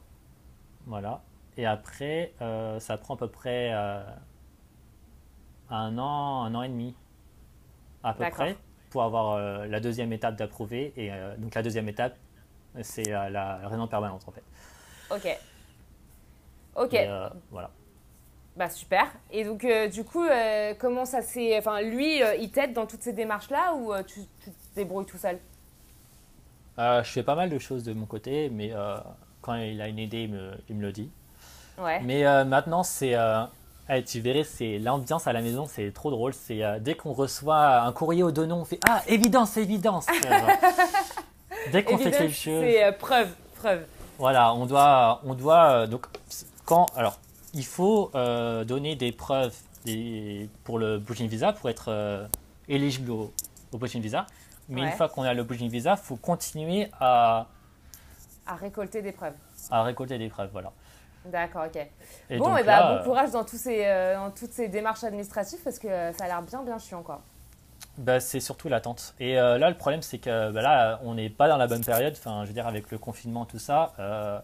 [0.87, 1.23] Voilà.
[1.57, 3.71] Et après, euh, ça prend à peu près
[5.71, 6.97] un an, un an et demi,
[8.03, 8.57] à peu près,
[8.90, 9.38] pour avoir
[9.69, 10.93] la deuxième étape d'approuvé.
[10.97, 12.16] Et donc la deuxième étape,
[12.83, 14.43] c'est la résidence permanente en fait.
[15.11, 15.39] Ok.
[16.77, 16.95] Ok.
[16.95, 17.71] Euh, voilà.
[18.57, 19.07] Bah super.
[19.31, 21.57] Et donc euh, du coup, euh, comment ça s'est...
[21.59, 25.39] Enfin, lui, il t'aide dans toutes ces démarches-là ou tu, te débrouilles tout seul?
[26.79, 28.73] Je fais pas mal de choses de mon côté, mais
[29.43, 31.11] quand il a une idée, il me, il me le dit.
[31.79, 32.01] Ouais.
[32.01, 33.17] Mais maintenant, c'est...
[34.07, 36.33] tu verrais, c'est l'ambiance à la maison, c'est trop drôle.
[36.33, 40.07] C'est dès qu'on reçoit un courrier au donon, on fait Ah, évidence, évidence
[41.73, 42.62] Dès qu'on fait quelque chose.
[42.62, 43.87] C'est euh, preuve, preuve.
[44.18, 46.07] Voilà, on doit, on doit euh, donc
[46.64, 47.18] quand alors
[47.55, 52.29] il faut euh, donner des preuves des, pour le bridging visa pour être
[52.68, 53.33] éligible au,
[53.73, 54.27] au visa.
[54.68, 57.46] Mais une fois qu'on a le bridging visa, il faut continuer à
[58.46, 59.35] à récolter des preuves.
[59.70, 60.73] À récolter des preuves, voilà.
[61.25, 62.38] D'accord, ok.
[62.38, 65.88] bon, et bah, bon courage dans, tous ces, dans toutes ces démarches administratives parce que
[65.88, 67.20] ça a l'air bien, bien chiant, quoi
[67.98, 69.14] bah, C'est surtout l'attente.
[69.20, 71.85] Et euh, là, le problème, c'est que bah, là, on n'est pas dans la bonne
[71.85, 72.14] période.
[72.16, 74.38] Enfin, je veux dire, avec le confinement, tout ça, euh,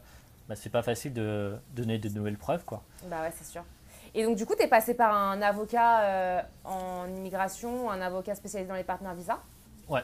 [0.49, 2.65] bah, c'est pas facile de donner de nouvelles preuves.
[2.65, 2.83] Quoi.
[3.05, 3.63] Bah ouais, c'est sûr.
[4.15, 8.35] Et donc, du coup, tu es passé par un avocat euh, en immigration, un avocat
[8.35, 9.39] spécialisé dans les partenaires visa?
[9.89, 10.03] Ouais.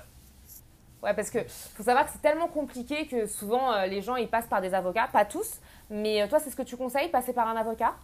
[1.03, 1.39] Ouais, parce que
[1.75, 4.73] faut savoir que c'est tellement compliqué que souvent euh, les gens ils passent par des
[4.73, 5.59] avocats, pas tous,
[5.91, 7.95] mais toi c'est ce que tu conseilles, passer par un avocat?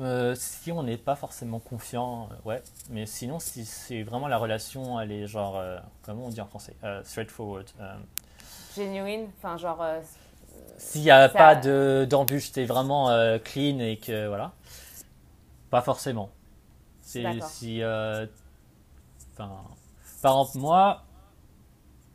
[0.00, 2.62] Euh, si on n'est pas forcément confiant, euh, ouais.
[2.90, 6.46] Mais sinon, si c'est vraiment la relation, elle est genre, euh, comment on dit en
[6.46, 7.66] français Straightforward.
[8.76, 9.84] Genuine, enfin genre.
[10.78, 11.54] S'il n'y a pas
[12.06, 13.08] d'embûche, c'est vraiment
[13.44, 14.52] clean et que voilà.
[15.70, 16.30] Pas forcément.
[17.00, 17.80] C'est si.
[17.84, 19.50] Enfin.
[20.22, 21.02] par exemple, moi,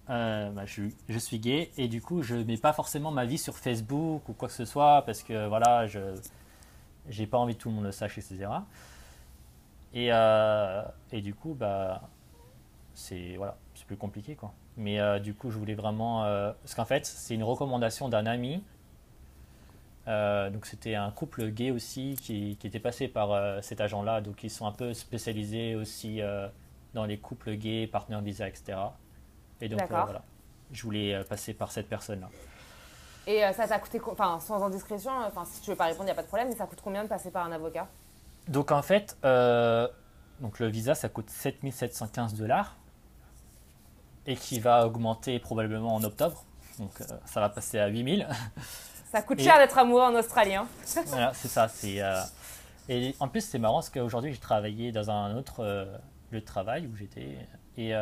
[0.07, 3.57] bah, je, je, suis gay et du coup, je mets pas forcément ma vie sur
[3.57, 5.99] Facebook ou quoi que ce soit parce que voilà, je
[7.09, 8.47] j'ai pas envie que tout le monde le sache, etc.
[9.93, 12.01] Et, euh, et du coup, bah,
[12.93, 14.53] c'est voilà, c'est plus compliqué quoi.
[14.77, 18.25] Mais euh, du coup, je voulais vraiment, euh, parce qu'en fait, c'est une recommandation d'un
[18.25, 18.63] ami.
[20.07, 24.49] donc c'était un couple gay aussi qui, qui était passé par cet agent-là, donc ils
[24.49, 26.21] sont un peu spécialisés aussi
[26.93, 28.77] dans les couples gays, partenaires visa, etc.
[29.61, 30.23] Et donc voilà,
[30.71, 32.29] je voulais passer par cette personne-là.
[33.27, 36.07] Et euh, ça t'a coûté, enfin sans indiscrétion, enfin si tu veux pas répondre, il
[36.07, 37.87] n'y a pas de problème, mais ça coûte combien de passer par un avocat?
[38.47, 39.87] Donc en fait, euh,
[40.39, 42.75] donc le visa ça coûte 7715 dollars
[44.25, 46.43] et qui va augmenter probablement en octobre.
[46.79, 48.27] Donc euh, ça va passer à 8000.
[49.11, 50.67] Ça coûte cher d'être amoureux en Australien.
[50.95, 51.01] Hein.
[51.07, 51.67] voilà, c'est ça.
[51.67, 51.99] C'est,
[52.89, 55.63] et en plus, c'est marrant parce qu'aujourd'hui, j'ai travaillé dans un autre
[56.31, 57.39] lieu de travail où j'étais.
[57.75, 57.95] Et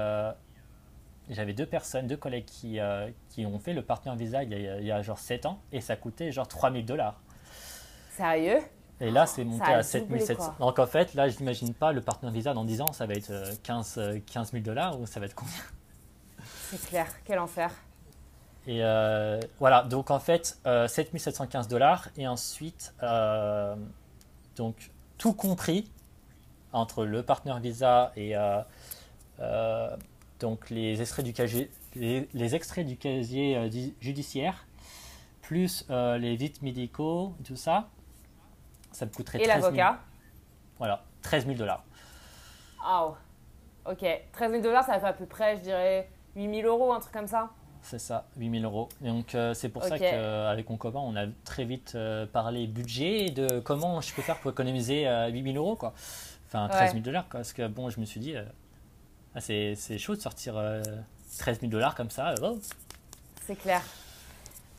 [1.29, 4.67] j'avais deux personnes, deux collègues qui, euh, qui ont fait le partenaire visa il y,
[4.67, 7.19] a, il y a genre 7 ans et ça coûtait genre 3000 dollars.
[8.11, 8.59] Sérieux?
[8.99, 10.55] Et là, c'est monté à 7700.
[10.59, 13.13] Donc en fait, là, je n'imagine pas le partenaire visa dans 10 ans, ça va
[13.13, 13.31] être
[13.63, 15.53] 15, 15 000 dollars ou ça va être combien?
[16.69, 17.71] C'est clair, quel enfer.
[18.67, 23.75] Et euh, voilà, donc en fait, euh, 7715 dollars et ensuite, euh,
[24.57, 25.89] donc tout compris
[26.73, 28.35] entre le partenaire visa et
[30.39, 33.69] donc les extraits du casier, les, extraits du casier euh,
[33.99, 34.67] judiciaire,
[35.41, 37.89] plus euh, les visites médicaux, tout ça,
[38.91, 39.99] ça me coûterait Et l'avocat
[40.77, 41.83] Voilà, 13 000 dollars.
[42.87, 43.15] Oh,
[43.85, 44.05] ok.
[44.33, 47.13] 13 000 dollars, ça fait à peu près, je dirais, 8 000 euros, un truc
[47.13, 47.49] comme ça
[47.81, 48.89] C'est ça, 8 000 euros.
[49.01, 51.97] donc euh, c'est pour ça qu'avec mon copain, on a très vite
[52.31, 55.93] parlé budget de comment je peux faire pour économiser 8 000 euros, quoi.
[56.45, 58.35] Enfin, 13 000 dollars, parce que bon, je me suis dit
[59.37, 62.33] ah, c'est chaud de sortir 13 euh, 000 dollars comme ça.
[62.41, 62.57] Oh.
[63.45, 63.83] C'est clair.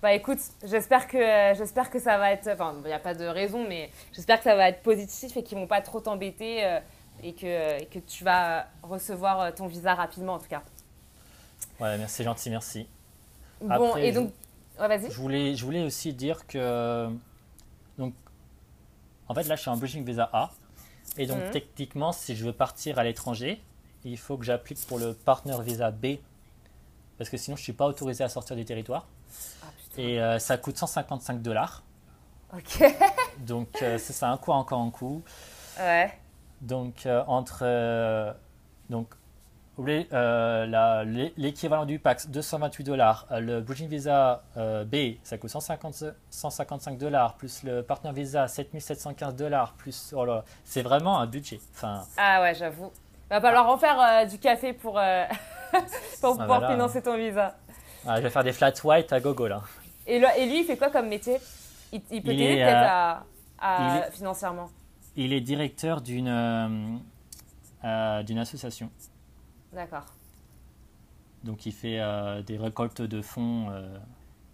[0.03, 1.19] Bah écoute, j'espère que,
[1.57, 2.49] j'espère que ça va être.
[2.49, 5.45] Enfin, il n'y a pas de raison, mais j'espère que ça va être positif et
[5.45, 6.81] qu'ils ne vont pas trop t'embêter euh,
[7.23, 10.63] et, que, que tu vas recevoir euh, ton visa rapidement en tout cas.
[11.79, 12.89] Ouais, merci, gentil, merci.
[13.61, 14.33] Bon, et donc.
[14.77, 15.09] vas-y.
[15.09, 17.09] Je voulais, je voulais aussi dire que.
[17.97, 18.13] Donc,
[19.29, 20.51] en fait, là, je suis en bridging visa A.
[21.17, 21.51] Et donc, mhm.
[21.53, 23.61] techniquement, si je veux partir à l'étranger,
[24.05, 26.19] il faut que j'applique pour le partner visa B
[27.19, 29.07] parce que sinon je suis pas autorisé à sortir du territoire.
[29.63, 29.67] Ah,
[29.99, 31.83] et euh, ça coûte 155 dollars.
[32.55, 32.83] Ok.
[33.41, 35.23] Donc euh, c'est ça, un coup encore un coup.
[35.79, 36.13] Ouais.
[36.61, 38.35] Donc euh, entre
[38.89, 39.09] donc
[39.81, 43.27] euh, l'équivalent du PAX, 228 dollars.
[43.31, 49.75] Le Bridging Visa B, ça coûte 150, 155 dollars, plus le Partner Visa, 7715 dollars,
[49.75, 50.13] plus.
[50.17, 50.27] Oh
[50.65, 51.61] c'est vraiment un budget.
[51.75, 52.91] Enfin, ah ouais, j'avoue.
[53.31, 57.57] Va falloir en faire du café pour, pour ah, pouvoir financer ton visa.
[58.07, 59.63] Ah, je vais faire des flat white à gogo là.
[60.07, 61.39] Et, et lui, il fait quoi comme métier?
[61.93, 63.25] Il, peut t'aider peut-être
[63.59, 64.71] à, financièrement
[65.17, 67.01] Il est directeur d'une
[67.83, 68.91] d'une association.
[69.73, 70.07] D'accord.
[71.45, 73.97] Donc il fait euh, des récoltes de fonds, euh,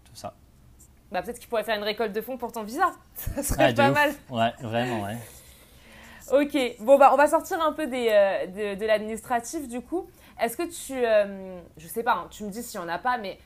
[0.04, 0.34] tout ça.
[1.10, 2.92] Bah peut-être qu'il pourrait faire une récolte de fonds pour ton visa.
[3.14, 4.12] Ça serait pas mal.
[4.30, 5.16] Ouais, vraiment, ouais.
[6.32, 10.06] Ok, bon bah on va sortir un peu des, euh, de, l'administratif du coup.
[10.40, 11.00] Est-ce que tu,
[11.76, 13.38] je sais pas, hein, tu me dis s'il n'y en a pas, mais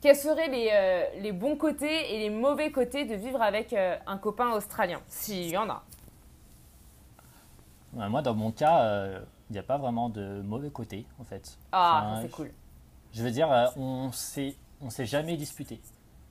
[0.00, 4.50] quels seraient les, les, bons côtés et les mauvais côtés de vivre avec un copain
[4.50, 5.84] australien, s'il y en a?
[7.92, 11.58] Moi, dans mon cas, il n'y a pas vraiment de mauvais côté, en fait.
[11.70, 12.50] Ah, c'est cool.
[13.12, 15.78] Je veux dire, euh, on s'est, on s'est jamais disputé.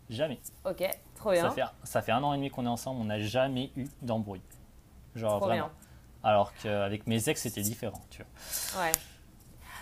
[0.10, 0.40] Jamais.
[0.66, 0.84] Ok,
[1.16, 1.44] trop bien.
[1.44, 3.86] Ça fait, ça fait un an et demi qu'on est ensemble, on n'a jamais eu
[4.02, 4.42] d'embrouille.
[5.16, 5.70] Genre vraiment.
[6.24, 8.84] Alors qu'avec mes ex, c'était différent, tu vois.
[8.84, 8.92] Ouais.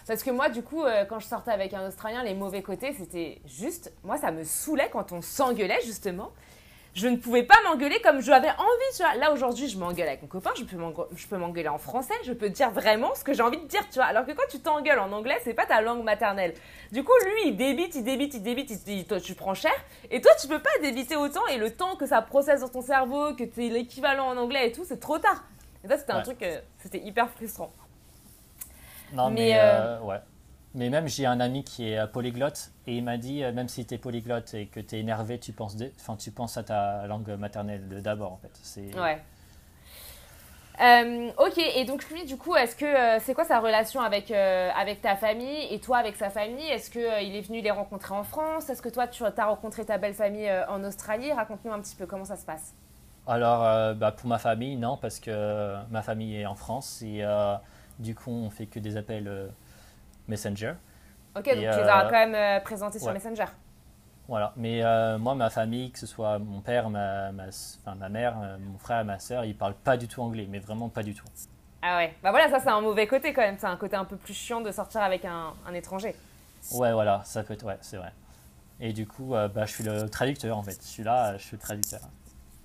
[0.08, 2.94] Parce que moi, du coup, euh, quand je sortais avec un Australien, les mauvais côtés,
[2.94, 3.94] c'était juste.
[4.04, 6.32] Moi, ça me saoulait quand on s'engueulait, justement
[6.96, 8.96] je ne pouvais pas m'engueuler comme j'avais envie.
[8.96, 9.16] Tu vois.
[9.16, 12.72] Là, aujourd'hui, je m'engueule avec mon copain, je peux m'engueuler en français, je peux dire
[12.72, 14.06] vraiment ce que j'ai envie de dire, tu vois.
[14.06, 16.54] Alors que quand tu t'engueules en anglais, c'est pas ta langue maternelle.
[16.92, 19.74] Du coup, lui, il débite, il débite, il débite, il toi, tu prends cher.
[20.12, 21.46] Et toi, tu peux pas débiter autant.
[21.48, 24.68] Et le temps que ça processe dans ton cerveau, que tu es l'équivalent en anglais
[24.68, 25.44] et tout, c'est trop tard.
[25.84, 27.72] Et ça, c'était un truc, euh, c'était hyper frustrant.
[29.14, 30.20] Non, mais, euh, euh, ouais.
[30.76, 33.96] Mais même, j'ai un ami qui est polyglotte et il m'a dit, même si tu
[33.96, 37.30] es polyglotte et que tu es énervé, tu penses, enfin, tu penses à ta langue
[37.30, 38.52] maternelle d'abord, en fait.
[38.62, 38.96] C'est...
[39.00, 39.20] Ouais.
[40.82, 44.32] Euh, ok, et donc lui, du coup, est-ce que euh, c'est quoi sa relation avec,
[44.32, 46.70] avec ta famille et toi avec sa famille?
[46.70, 48.70] Est-ce qu'il il est venu les rencontrer en France?
[48.70, 51.34] Est-ce que toi, tu as rencontré ta belle famille en Australie?
[51.34, 52.76] Raconte-nous un petit peu comment ça se passe.
[53.30, 57.24] Alors, bah, pour ma famille, non, parce que ma famille est en France et
[58.00, 59.50] du coup, on fait que des appels
[60.28, 60.74] Messenger.
[61.36, 63.46] Ok, donc tu les as euh, quand même euh, présentés sur Messenger.
[64.28, 68.10] Voilà, mais euh, moi, ma famille, que ce soit mon père, ma, ma, enfin, ma
[68.10, 71.16] mère, mon frère, ma soeur, ils parlent pas du tout anglais, mais vraiment pas du
[71.16, 71.26] tout.
[71.82, 74.06] Ah ouais, bah voilà, ça c'est un mauvais côté quand même, c'est un côté un
[74.06, 76.14] peu plus chiant de sortir avec un, un étranger.
[76.74, 78.12] Ouais, voilà, ça peut être, ouais, c'est vrai.
[78.82, 81.56] Et du coup, bah, je suis le traducteur en fait, je suis là, je suis
[81.56, 82.02] le traducteur.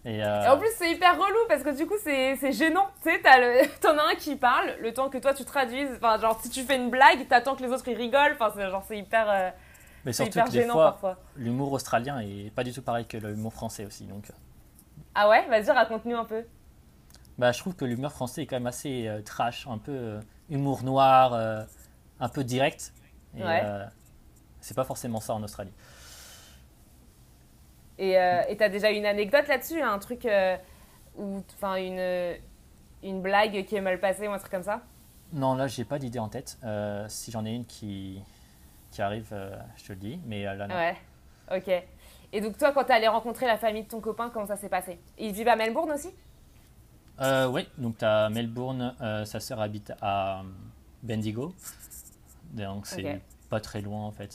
[0.07, 2.89] Et, en plus, c'est hyper relou parce que du coup, c'est gênant.
[3.03, 3.21] Tu sais,
[3.81, 5.91] t'en as un qui parle, le temps que toi tu traduises.
[5.97, 8.35] Enfin, genre, si tu fais une blague, t'attends que les autres ils rigolent.
[8.35, 9.31] Enfin, c'est genre, c'est hyper.
[9.31, 9.51] Euh,
[10.05, 11.17] mais surtout hyper gênant parfois.
[11.37, 14.05] L'humour australien est pas du tout pareil que l'humour français aussi.
[14.05, 14.29] Donc.
[14.29, 14.35] Euh.
[15.15, 15.47] Ah ouais?
[15.49, 16.45] Vas-y, raconte-nous un peu.
[17.39, 20.83] Bah, je trouve que l'humour français est quand même assez euh, trash, un peu humour
[20.83, 21.33] noir,
[22.21, 22.93] un peu direct.
[23.39, 23.43] Et
[24.61, 25.73] c'est pas forcément ça en Australie.
[27.99, 30.57] Et euh, tu as déjà une anecdote là-dessus, un truc euh,
[31.17, 32.37] ou enfin une,
[33.03, 34.83] une blague qui est mal passée ou un truc comme ça?
[35.33, 36.59] Non, là, j'ai pas d'idée en tête.
[36.65, 38.21] Euh, si j'en ai une qui,
[38.91, 39.35] qui arrive,
[39.77, 40.75] je te le dis, mais là, non.
[40.75, 40.97] Ouais,
[41.57, 41.85] ok.
[42.33, 44.69] Et donc, toi, quand tu allé rencontrer la famille de ton copain, comment ça s'est
[44.69, 44.99] passé?
[45.19, 46.11] Ils vivent à Melbourne aussi?
[47.21, 50.43] Oui, donc tu as Melbourne, sa sœur habite à
[51.03, 51.55] Bendigo.
[52.53, 54.35] Donc, c'est pas très loin en fait.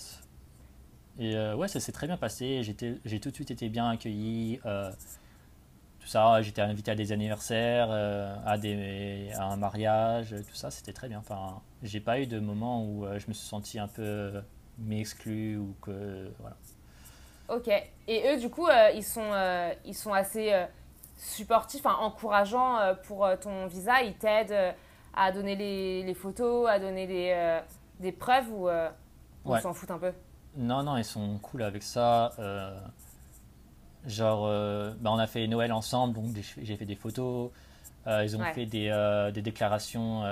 [1.17, 2.62] Et euh, ouais, ça s'est très bien passé.
[2.63, 4.60] J'ai tout de suite été bien accueilli.
[4.65, 4.91] Euh,
[6.00, 10.72] tout ça, j'étais invité à des anniversaires, euh, à, des, à un mariage, tout ça,
[10.72, 11.19] c'était très bien.
[11.19, 14.41] Enfin, j'ai pas eu de moment où je me suis senti un peu
[14.78, 16.56] m'exclu ou que voilà.
[17.50, 17.69] Ok.
[18.08, 19.32] Et eux, du coup, ils sont
[19.84, 20.54] ils sont assez
[21.17, 24.02] supportifs, enfin encourageants pour ton visa.
[24.02, 24.74] Ils t'aident
[25.13, 27.60] à donner les, les, photos, à donner des,
[28.00, 28.69] des preuves ou
[29.43, 30.13] on s'en foutent un peu?
[30.60, 32.34] Non, non, ils sont cool avec ça.
[32.38, 32.78] Euh,
[34.06, 37.52] genre, euh, bah, on a fait Noël ensemble, donc j'ai fait des photos.
[38.08, 38.89] Euh, ils ont fait des,
[39.34, 40.24] des déclarations,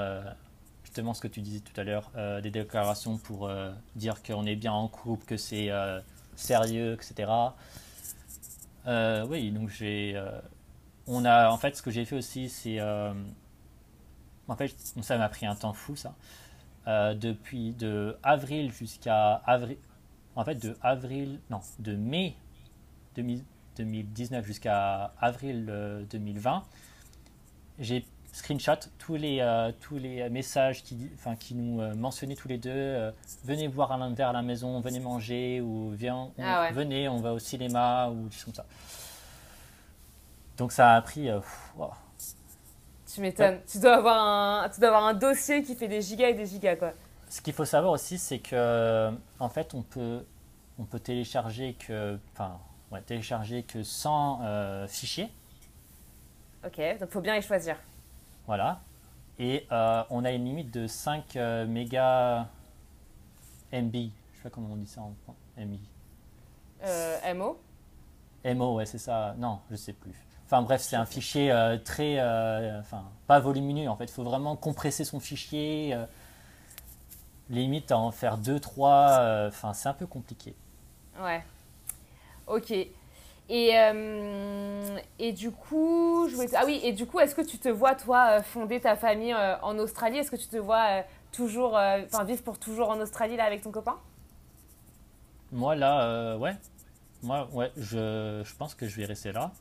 [0.84, 2.12] justement ce que tu disais tout à l'heure,
[2.44, 3.50] des déclarations pour
[3.96, 5.70] dire qu'on est bien en couple, que c'est
[6.36, 7.32] sérieux, etc.
[8.86, 10.22] oui, donc j'ai.
[11.08, 12.82] on a, en fait, ce que j'ai fait aussi, c'est.
[12.82, 16.16] en fait, ça m'a pris un temps fou, ça.
[17.16, 19.78] depuis de avril jusqu'à avril,
[20.38, 22.36] en fait, de avril, non, de mai
[23.15, 25.65] 2019 jusqu'à avril
[26.12, 26.60] 2020, euh,
[27.80, 32.47] j'ai screenshot tous les, euh, tous les messages qui, enfin, qui nous euh, mentionnaient tous
[32.47, 33.12] les deux
[33.43, 37.34] venez voir un verre à la maison, venez manger, ou viens, ah venez, on va
[37.34, 38.65] au cinéma, ou des comme ça.
[40.58, 41.30] Donc ça a pris.
[43.12, 43.60] Tu m'étonnes.
[43.67, 46.45] Tu, dois avoir un, tu dois avoir un dossier qui fait des gigas et des
[46.45, 46.93] gigas, quoi.
[47.30, 50.26] Ce qu'il faut savoir aussi, c'est que en fait, on peut,
[50.80, 52.60] on peut télécharger que, enfin,
[52.92, 55.30] ouais, télécharger que 100 euh, fichiers.
[56.66, 57.78] Ok, donc faut bien les choisir.
[58.46, 58.82] Voilà.
[59.40, 62.48] Et euh, on a une limite de 5 euh, mégas
[63.72, 63.94] MB.
[63.94, 65.13] Je sais pas comment on dit ça en
[65.58, 65.78] MB.
[67.36, 67.60] MO
[68.46, 69.36] MO, ouais, c'est ça.
[69.38, 70.13] Non, je sais plus.
[70.46, 72.22] Enfin bref, c'est un fichier euh, très,
[72.80, 74.06] enfin pas volumineux en fait.
[74.06, 75.96] Il faut vraiment compresser son fichier.
[77.50, 79.48] Euh, limite à en faire 2, 3.
[79.48, 80.56] Enfin, c'est un peu compliqué.
[81.22, 81.44] Ouais.
[82.48, 82.72] Ok.
[83.50, 86.50] Et, euh, et du coup, je voulais...
[86.56, 89.34] Ah oui, et du coup, est-ce que tu te vois, toi, euh, fonder ta famille
[89.34, 90.18] euh, en Australie?
[90.18, 93.46] Est-ce que tu te vois euh, toujours, euh, enfin, vivre pour toujours en Australie, là,
[93.46, 93.98] avec ton copain?
[95.54, 96.56] Moi là, euh, ouais.
[97.24, 99.52] Moi, ouais, je, je pense que je vais rester là.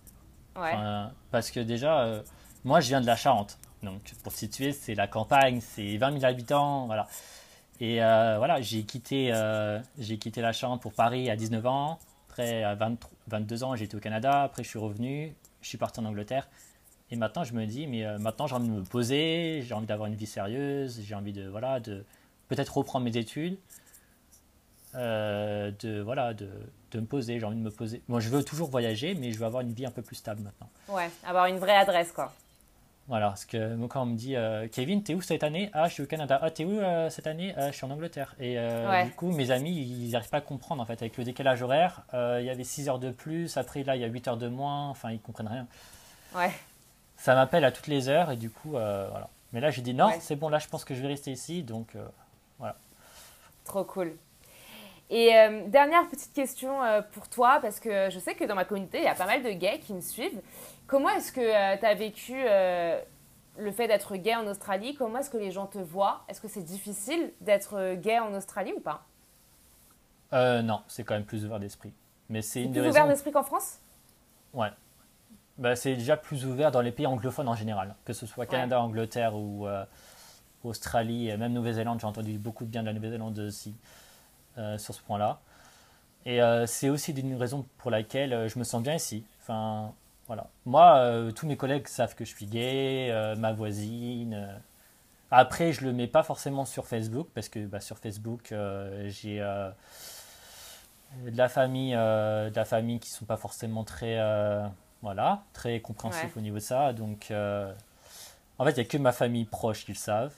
[0.56, 0.72] Ouais.
[0.72, 2.22] Enfin, parce que déjà, euh,
[2.64, 3.56] moi je viens de la Charente.
[3.84, 7.06] Donc pour situer, c'est la campagne, c'est 20 000 habitants, voilà.
[7.80, 11.98] Et euh, voilà, j'ai quitté, euh, quitté la Charente pour Paris à 19 ans.
[12.28, 14.42] Après, à 23 22 ans, j'étais au Canada.
[14.42, 15.34] Après, je suis revenu.
[15.62, 16.48] Je suis parti en Angleterre.
[17.10, 19.62] Et maintenant, je me dis, mais euh, maintenant, j'ai envie de me poser.
[19.62, 21.00] J'ai envie d'avoir une vie sérieuse.
[21.02, 22.04] J'ai envie de, voilà, de
[22.48, 23.58] peut-être reprendre mes études.
[24.94, 26.48] De, voilà, de,
[26.92, 27.38] de me poser.
[27.38, 28.00] J'ai envie de me poser.
[28.08, 30.42] Moi, je veux toujours voyager, mais je veux avoir une vie un peu plus stable
[30.42, 30.70] maintenant.
[30.88, 32.32] Ouais, avoir une vraie adresse, quoi.
[33.08, 35.70] Voilà, parce que moi, quand on me dit euh, Kevin, t'es où cette année?
[35.72, 36.40] Ah, je suis au Canada.
[36.42, 37.54] Ah, t'es où euh, cette année?
[37.56, 38.34] Ah, je suis en Angleterre.
[38.40, 39.04] Et euh, Ouais.
[39.04, 41.00] du coup, mes amis, ils n'arrivent pas à comprendre en fait.
[41.02, 43.56] Avec le décalage horaire, il y avait 6 heures de plus.
[43.56, 44.88] Après, là, il y a 8 heures de moins.
[44.88, 45.66] Enfin, ils comprennent rien.
[46.34, 46.50] Ouais.
[47.16, 49.28] Ça m'appelle à toutes les heures et du coup, voilà.
[49.52, 50.18] Mais là, j'ai dit non, Ouais.
[50.20, 51.62] c'est bon, là, je pense que je vais rester ici.
[51.62, 52.04] Donc, euh,
[53.64, 54.14] Trop cool.
[55.10, 55.28] Et
[55.68, 56.78] dernière petite question
[57.12, 59.42] pour toi, parce que je sais que dans ma communauté, il y a pas mal
[59.42, 60.40] de gays qui me suivent.
[60.86, 63.00] Comment est-ce que tu as vécu euh,
[63.58, 64.94] le fait d'être gay en Australie?
[64.94, 66.24] Comment est-ce que les gens te voient?
[66.28, 69.04] Est-ce que c'est difficile d'être euh, gay en Australie ou pas?
[70.32, 71.92] Euh, non, c'est quand même plus ouvert d'esprit.
[72.28, 73.08] Mais c'est des plus ouvert raisons.
[73.08, 73.78] d'esprit qu'en France?
[74.52, 74.70] Ouais.
[75.58, 78.80] Bah, c'est déjà plus ouvert dans les pays anglophones en général, que ce soit Canada,
[78.80, 79.84] Angleterre ou euh,
[80.64, 82.00] Australie, et même Nouvelle-Zélande.
[82.00, 83.74] J'ai entendu beaucoup de bien de la Nouvelle-Zélande aussi
[84.58, 85.40] euh, sur ce point-là.
[86.26, 89.24] Et euh, c'est aussi une raison pour laquelle euh, je me sens bien ici.
[89.40, 89.94] Enfin,
[90.26, 90.48] voilà.
[90.64, 94.34] Moi, euh, tous mes collègues savent que je suis gay, euh, ma voisine.
[94.34, 94.58] euh.
[95.30, 99.40] Après, je le mets pas forcément sur Facebook parce que bah, sur Facebook, euh, j'ai
[99.40, 99.70] euh,
[101.26, 104.66] de la famille, euh, de la famille qui sont pas forcément très, euh,
[105.02, 106.38] voilà, très compréhensifs Ouais.
[106.38, 106.92] au niveau de ça.
[106.92, 107.72] Donc, euh,
[108.58, 110.34] en fait, il y a que ma famille proche qui le savent.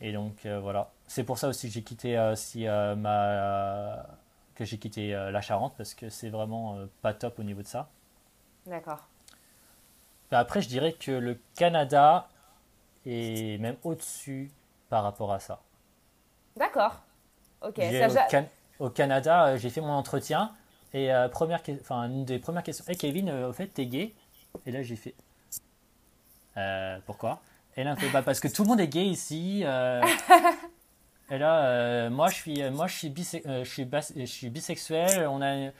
[0.00, 4.04] Et donc euh, voilà, c'est pour ça aussi que j'ai quitté euh, euh, ma,
[4.56, 7.62] que j'ai quitté euh, la Charente parce que c'est vraiment euh, pas top au niveau
[7.62, 7.88] de ça.
[8.66, 9.08] D'accord.
[10.30, 12.28] Mais après, je dirais que le Canada
[13.04, 14.50] est même au-dessus
[14.88, 15.60] par rapport à ça.
[16.56, 17.02] D'accord.
[17.62, 17.76] Ok.
[17.76, 18.48] Ça, au, j'a- Can-
[18.78, 20.52] au Canada, euh, j'ai fait mon entretien
[20.92, 24.14] et euh, première, enfin, une des premières questions, hey Kevin, euh, au fait, t'es gay?
[24.66, 25.14] Et là, j'ai fait,
[26.56, 27.40] Euh, pourquoi?
[27.76, 29.62] Et là, fait, bah, parce que tout le monde est gay ici.
[31.30, 35.26] et là, moi, je suis, moi, je suis, je suis, bas- je suis bisexuel.
[35.26, 35.70] On a,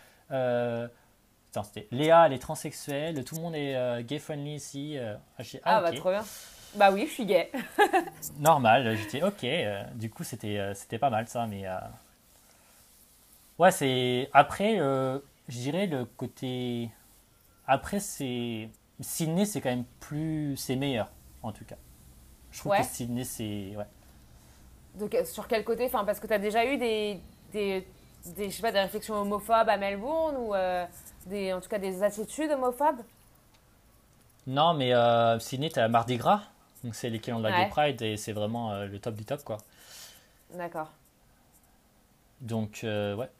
[1.53, 3.25] attends, c'était Léa, elle est transsexuelle.
[3.25, 4.99] Tout le monde est euh, gay friendly ici.
[4.99, 5.17] euh.
[5.39, 6.25] Ah, Ah, ah, bah trop bien.
[6.75, 7.51] Bah oui, je suis gay.
[8.39, 9.45] Normal, j'étais ok.
[9.45, 11.65] euh, du coup, c'était c'était pas mal ça, mais
[13.59, 16.91] ouais, c'est après, je dirais le côté
[17.67, 21.11] après c'est Sydney, c'est quand même plus, c'est meilleur
[21.43, 21.77] en tout cas.
[22.53, 22.81] Je trouve Ouais.
[22.81, 23.87] que Sydney, c'est ouais.
[24.95, 25.87] Donc, sur quel côté?
[25.87, 27.19] Enfin, Parce que tu as déjà eu des,
[27.53, 27.87] des,
[28.27, 30.87] des, je sais pas, des réflexions homophobes à Melbourne ou euh,
[31.27, 33.03] des, en tout cas des attitudes homophobes?
[34.47, 36.43] Non, mais euh, Sydney, t'as Mardi Gras,
[36.85, 37.65] donc c'est l'équivalent de la Ouais.
[37.65, 39.59] Gay Pride et c'est vraiment euh, le top du top quoi.
[40.51, 40.93] D'accord.
[42.41, 43.31] Donc, euh, ouais.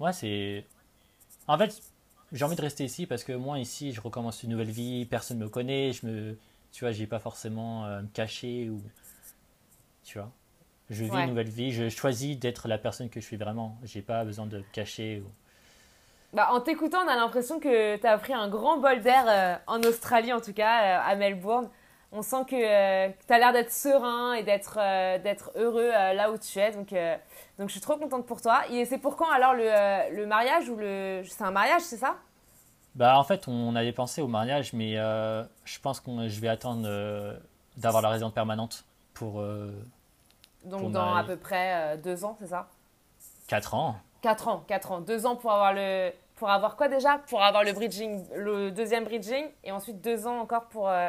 [0.00, 0.66] Ouais, c'est.
[1.48, 1.82] En fait,
[2.32, 5.38] j'ai envie de rester ici parce que moi, ici, je recommence une nouvelle vie, personne
[5.38, 6.38] me connaît, je me.
[6.72, 8.82] Tu vois, j'ai pas forcément me cacher ou.
[10.04, 10.30] Tu vois.
[10.90, 11.22] Je vis Ouais.
[11.22, 13.76] une nouvelle vie, je choisis d'être la personne que je suis vraiment.
[13.84, 15.22] J'ai pas besoin de me cacher.
[15.24, 15.30] Ou...
[16.36, 19.54] Bah, en t'écoutant, on a l'impression que tu as pris un grand bol d'air euh,
[19.66, 21.68] en Australie, en tout cas, euh, à Melbourne.
[22.12, 22.56] On sent que
[23.08, 26.72] tu as l'air d'être serein et d'être euh, d'être heureux euh, là où tu es.
[26.72, 27.16] Donc, euh,
[27.56, 28.62] donc, je suis trop contente pour toi.
[28.68, 31.22] Et c'est pour quand alors le, euh, le mariage ou le.
[31.24, 32.16] C'est un mariage, c'est ça?
[32.96, 36.48] Bah, en fait, on avait pensé au mariage, mais euh, je pense que je vais
[36.48, 37.36] attendre euh,
[37.76, 38.84] d'avoir la résidence permanente
[39.14, 39.70] pour euh,
[40.64, 42.68] Donc, dans à peu près euh, deux ans, c'est ça?
[43.48, 43.96] 4 ans.
[44.22, 45.00] 4 ans, 4 ans.
[45.00, 46.12] 2 ans pour avoir le.
[46.36, 47.18] Pour avoir quoi déjà?
[47.28, 51.08] Pour avoir le bridging, le deuxième bridging, et ensuite 2 ans encore pour euh,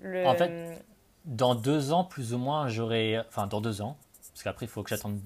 [0.00, 0.26] le.
[0.26, 0.84] En fait,
[1.24, 3.18] Dans deux ans, plus ou moins, j'aurai.
[3.28, 3.96] Enfin, dans deux ans,
[4.32, 5.18] parce qu'après, il faut que j'attende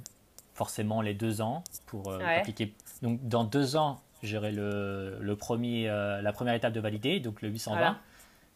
[0.55, 2.37] forcément les deux ans pour euh, Ouais.
[2.39, 2.75] appliquer.
[3.03, 7.41] Donc, dans deux ans, j'aurai le, le premier, euh, la première étape de valider, donc
[7.43, 7.77] le 820.
[7.79, 7.97] Voilà.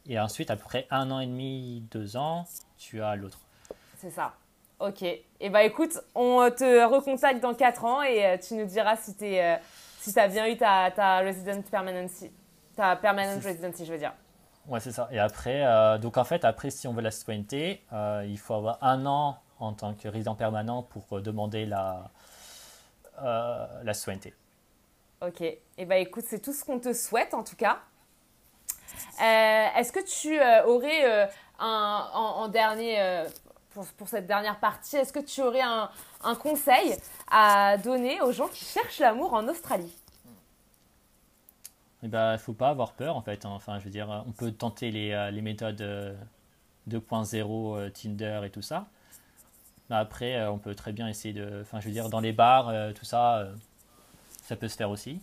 [0.06, 2.46] Et ensuite, après un an et demi, deux ans,
[2.76, 3.38] tu as l'autre.
[3.96, 4.34] C'est ça.
[4.80, 5.02] Ok.
[5.02, 9.16] Et bah écoute, on te recontacte dans 4 ans et euh, tu nous diras si
[9.16, 9.34] tu
[10.00, 12.30] si as bien eu ta, ta resident permanency.
[12.76, 14.12] Ta permanent residency, je veux dire.
[14.66, 15.08] Ouais, c'est ça.
[15.12, 18.54] Et après, euh, donc en fait, après, si on veut la citoyenneté, euh, il faut
[18.54, 22.10] avoir un an en tant que résident permanent pour euh, demander la,
[23.22, 24.34] euh, la citoyenneté.
[25.20, 25.40] Ok.
[25.42, 27.78] Et bah écoute, c'est tout ce qu'on te souhaite en tout cas.
[29.22, 31.26] Euh, Est-ce que tu euh, aurais euh,
[31.58, 33.24] un, en, en dernier, euh,
[33.74, 36.96] pour, cette dernière partie, est-ce que tu aurais un, conseil
[37.30, 39.92] à donner aux gens qui cherchent l'amour en Australie
[42.02, 43.44] Il ben, faut pas avoir peur en fait.
[43.44, 43.50] hein.
[43.52, 46.14] Enfin, je veux dire, on peut tenter les, euh, méthodes euh,
[46.88, 48.86] 2.0, euh, Tinder et tout ça.
[49.90, 51.60] Après, euh, on peut très bien essayer de.
[51.62, 53.54] Enfin, je veux dire, dans les bars, euh, tout ça, euh,
[54.42, 55.20] ça peut se faire aussi.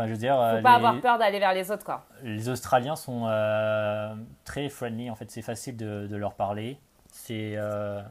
[0.00, 2.06] Enfin, je veux dire, Faut euh, pas les, avoir peur d'aller vers les autres, quoi.
[2.22, 5.10] les Australiens sont euh, très friendly.
[5.10, 6.78] En fait, c'est facile de, de leur parler.
[7.12, 8.02] C'est euh,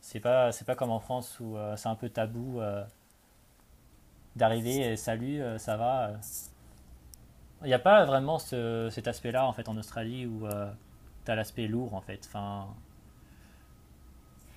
[0.00, 2.60] c'est pas c'est pas comme en France où euh, c'est un peu tabou
[4.36, 6.12] d'arriver et salut, ça va.
[7.62, 10.46] Il n'y a pas vraiment ce- cet aspect-là en fait en Australie où
[11.24, 12.20] tu as l'aspect lourd en fait.
[12.26, 12.68] Enfin,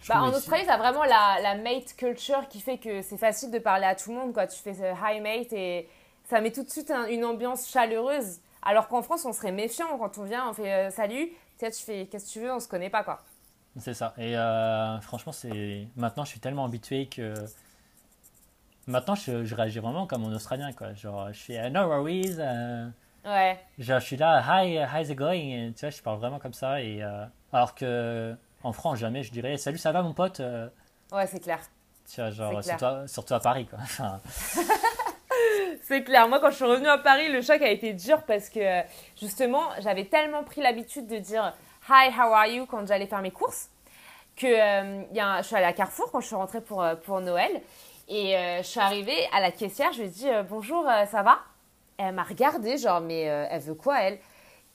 [0.08, 3.60] Bah, en Australie, t'as vraiment la, la mate culture qui fait que c'est facile de
[3.60, 4.48] parler à tout le monde, quoi.
[4.48, 5.88] Tu fais ce hi mate et
[6.30, 8.40] ça met tout de suite un- une ambiance chaleureuse.
[8.62, 11.72] Alors qu'en France, on serait méfiant quand on vient, on fait euh, salut, tu sais,
[11.72, 13.20] tu fais qu'est-ce que tu veux, on se connaît pas, quoi.
[13.80, 14.14] C'est ça.
[14.18, 17.34] Et euh, franchement, c'est maintenant, je suis tellement habitué que
[18.88, 20.94] maintenant, je, je réagis vraiment comme un Australien, quoi.
[20.94, 22.36] Genre, je fais euh, no worries.
[22.40, 22.88] euh,
[23.26, 25.34] Ouais, genre, je suis là, hi, uh, how's it going?
[25.70, 26.82] Et, tu vois, je parle vraiment comme ça.
[26.82, 27.02] Et
[27.54, 30.42] alors que en France, jamais je dirais salut, ça va, mon pote?
[31.12, 31.60] Ouais, c'est clair.
[32.10, 33.80] tu vois, genre, surtout, à- surtout à Paris, quoi.
[35.90, 36.28] C'est clair.
[36.28, 38.60] Moi, quand je suis revenue à Paris, le choc a été dur parce que
[39.20, 41.52] justement, j'avais tellement pris l'habitude de dire
[41.90, 42.68] Hi, how are you?
[42.68, 43.70] quand j'allais faire mes courses
[44.36, 46.62] que euh, il y a un- je suis allée à Carrefour quand je suis rentrée
[46.62, 47.60] pour, euh, pour Noël
[48.08, 49.92] et euh, je suis arrivée à la caissière.
[49.92, 51.40] Je lui ai dit euh, Bonjour, ça va?
[51.98, 54.20] Et Elle m'a regardée, genre, mais elle veut quoi, elle?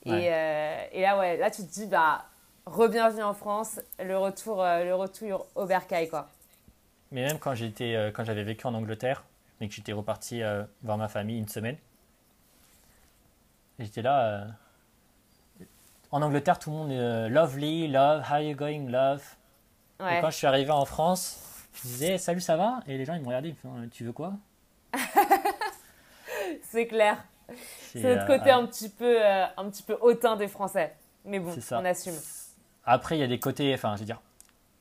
[0.05, 0.89] Et, Ouais.
[0.91, 2.25] et là, ouais, là, tu te dis Bah,
[2.65, 6.27] re-bienvenue en France, le retour, le retour au bercail, quoi.
[7.11, 9.23] mais même quand j'étais, quand j'avais vécu en Angleterre
[9.61, 11.77] et que j'étais reparti euh, voir ma famille une semaine,
[13.79, 14.21] j'étais là.
[14.21, 14.45] euh,
[16.11, 19.23] en Angleterre, tout le monde est euh, lovely, love, how you going, love.
[19.99, 20.17] Ouais.
[20.17, 22.79] Et quand je suis arrivé en France, je disais salut, ça va?
[22.87, 24.33] Et les gens ils me regardaient, ils me faisaient, Euh, tu veux quoi?
[26.63, 27.23] C'est clair.
[27.91, 30.95] C'est, notre côté un petit peu, un petit peu hautain des Français.
[31.25, 31.79] Mais bon, ça.
[31.79, 32.15] on assume.
[32.85, 34.21] Après, il y a des côtés, enfin, je veux dire,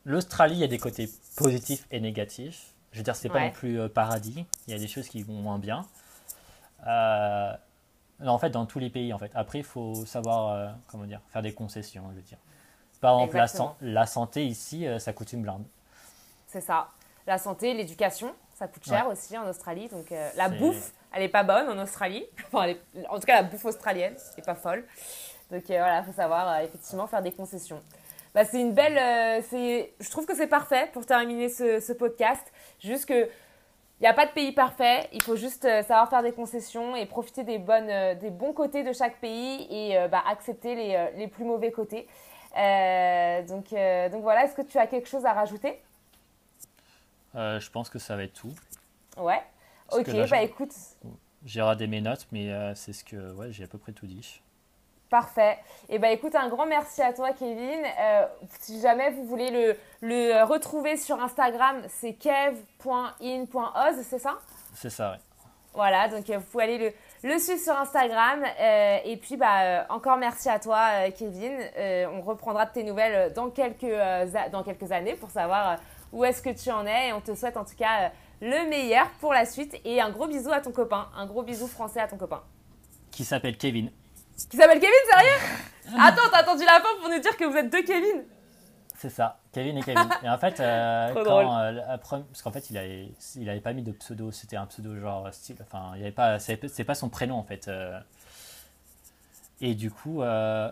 [0.04, 2.73] l'Australie, il y a des côtés positifs et négatifs.
[2.94, 3.46] Je veux dire, c'est pas Ouais.
[3.46, 4.46] non plus euh, paradis.
[4.66, 5.84] Il y a des choses qui vont moins bien.
[6.86, 7.52] Euh,
[8.20, 9.30] non, en fait, dans tous les pays, en fait.
[9.34, 12.38] Après, il faut savoir, euh, comment dire, faire des concessions, je veux dire.
[13.00, 13.76] Par exemple, la, Exactement.
[13.80, 15.64] san- la santé ici, euh, ça coûte une blinde.
[16.46, 16.88] C'est ça.
[17.26, 19.88] La santé, l'éducation, ça coûte cher aussi en Australie.
[19.88, 22.24] Donc euh, la bouffe, elle est pas bonne en Australie.
[22.46, 22.70] Enfin, elle
[23.02, 24.84] est- en tout cas, la bouffe australienne est pas folle.
[25.50, 27.82] Donc euh, voilà, il faut savoir euh, effectivement faire des concessions.
[28.34, 28.98] Bah, c'est une belle.
[28.98, 32.42] euh, je trouve que c'est parfait pour terminer ce, ce podcast.
[32.84, 33.28] Juste que
[34.00, 35.08] il n'y a pas de pays parfait.
[35.12, 38.52] Il faut juste euh, savoir faire des concessions et profiter des, bonnes, euh, des bons
[38.52, 42.08] côtés de chaque pays et euh, bah, accepter les, les plus mauvais côtés.
[42.56, 45.80] Euh, donc, euh, donc voilà, est-ce que tu as quelque chose à rajouter?
[47.34, 48.54] Je pense que ça va être tout.
[49.16, 49.42] Ouais.
[49.88, 50.72] Parce Ok, là, bah écoute,
[51.44, 54.40] J'ai radé mes notes, mais c'est ce que, ouais, j'ai à peu près tout dit.
[55.14, 55.58] Parfait.
[55.88, 57.80] Et bah écoute, un grand merci à toi, Kevin.
[58.00, 58.26] Euh,
[58.58, 64.38] si jamais vous voulez le, le retrouver sur Instagram, c'est kev.in.oz, c'est ça?
[64.74, 65.18] C'est ça, ouais.
[65.72, 68.42] Voilà, donc euh, vous pouvez aller le, le suivre sur Instagram.
[68.42, 71.52] Euh, et puis, bah, euh, encore merci à toi, euh, Kevin.
[72.12, 73.86] On reprendra de tes nouvelles dans quelques,
[74.50, 75.76] dans quelques années pour savoir
[76.12, 77.10] où est-ce que tu en es.
[77.10, 78.10] Et on te souhaite en tout cas
[78.40, 79.80] le meilleur pour la suite.
[79.84, 81.06] Et un gros bisou à ton copain.
[81.16, 82.42] Un gros bisou français à ton copain.
[83.12, 83.92] Qui s'appelle Kevin.
[84.50, 87.70] Qui s'appelle Kevin, sérieux Attends, t'as attendu la fin pour nous dire que vous êtes
[87.70, 88.24] deux Kevin
[88.96, 90.08] C'est ça, Kevin et Kevin.
[90.22, 93.72] Et en fait, euh, quand, euh, pre- parce qu'en fait, il avait, il avait pas
[93.72, 97.08] mis de pseudo, c'était un pseudo genre style, enfin, il avait pas, c'est pas son
[97.08, 97.68] prénom en fait.
[97.68, 97.98] euh.
[99.60, 100.70] Et du coup, euh,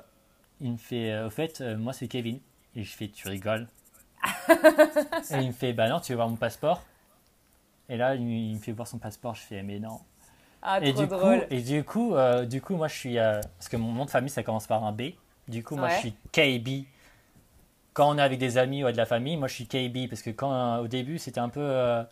[0.60, 2.40] il me fait, au fait, moi c'est Kevin.
[2.74, 3.68] Et je fais, tu rigoles.
[4.48, 6.82] et il me fait, bah non, tu veux voir mon passeport?
[7.88, 9.34] Et là, il, il me fait voir son passeport.
[9.34, 10.00] Je fais, mais non.
[10.62, 11.46] Ah, Et trop du, coup, drôle.
[11.50, 14.10] et du coup, euh, du coup, moi je suis, euh, parce que mon nom de
[14.10, 15.12] famille ça commence par un B.
[15.48, 15.94] Du coup, moi Ouais.
[15.94, 16.86] je suis KB
[17.94, 20.08] quand on est avec des amis ou avec de la famille, moi je suis KB
[20.08, 22.04] parce que quand au début c'était un peu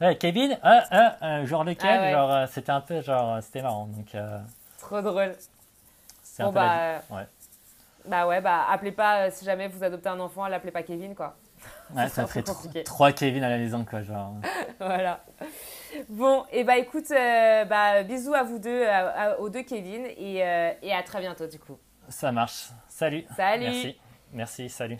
[0.00, 1.90] Ouais, Kevin, ah, ah, ah, genre lequel?
[1.90, 2.10] Ah ouais.
[2.12, 3.86] Genre, euh, c'était un peu genre, euh, c'était marrant.
[3.86, 4.38] Donc, euh,
[4.78, 5.34] Trop drôle.
[6.22, 7.14] c'est un peu la bah, vie.
[7.14, 7.26] Ouais,
[8.06, 11.14] Bah ouais, bah appelez pas, euh, si jamais vous adoptez un enfant, l'appelez pas Kevin,
[11.14, 11.36] quoi.
[11.94, 12.42] ouais ça ferait
[12.82, 14.00] trois Kevin à la maison, quoi.
[14.02, 14.36] Genre.
[14.80, 15.22] voilà.
[16.08, 20.06] Bon, et bah écoute, euh, bah, bisous à vous deux, à- à- aux deux Kevin,
[20.06, 21.78] et, euh, et à très bientôt du coup.
[22.08, 22.68] Ça marche.
[22.88, 23.24] Salut.
[23.36, 23.96] Salut Merci.
[24.32, 24.98] Merci, salut.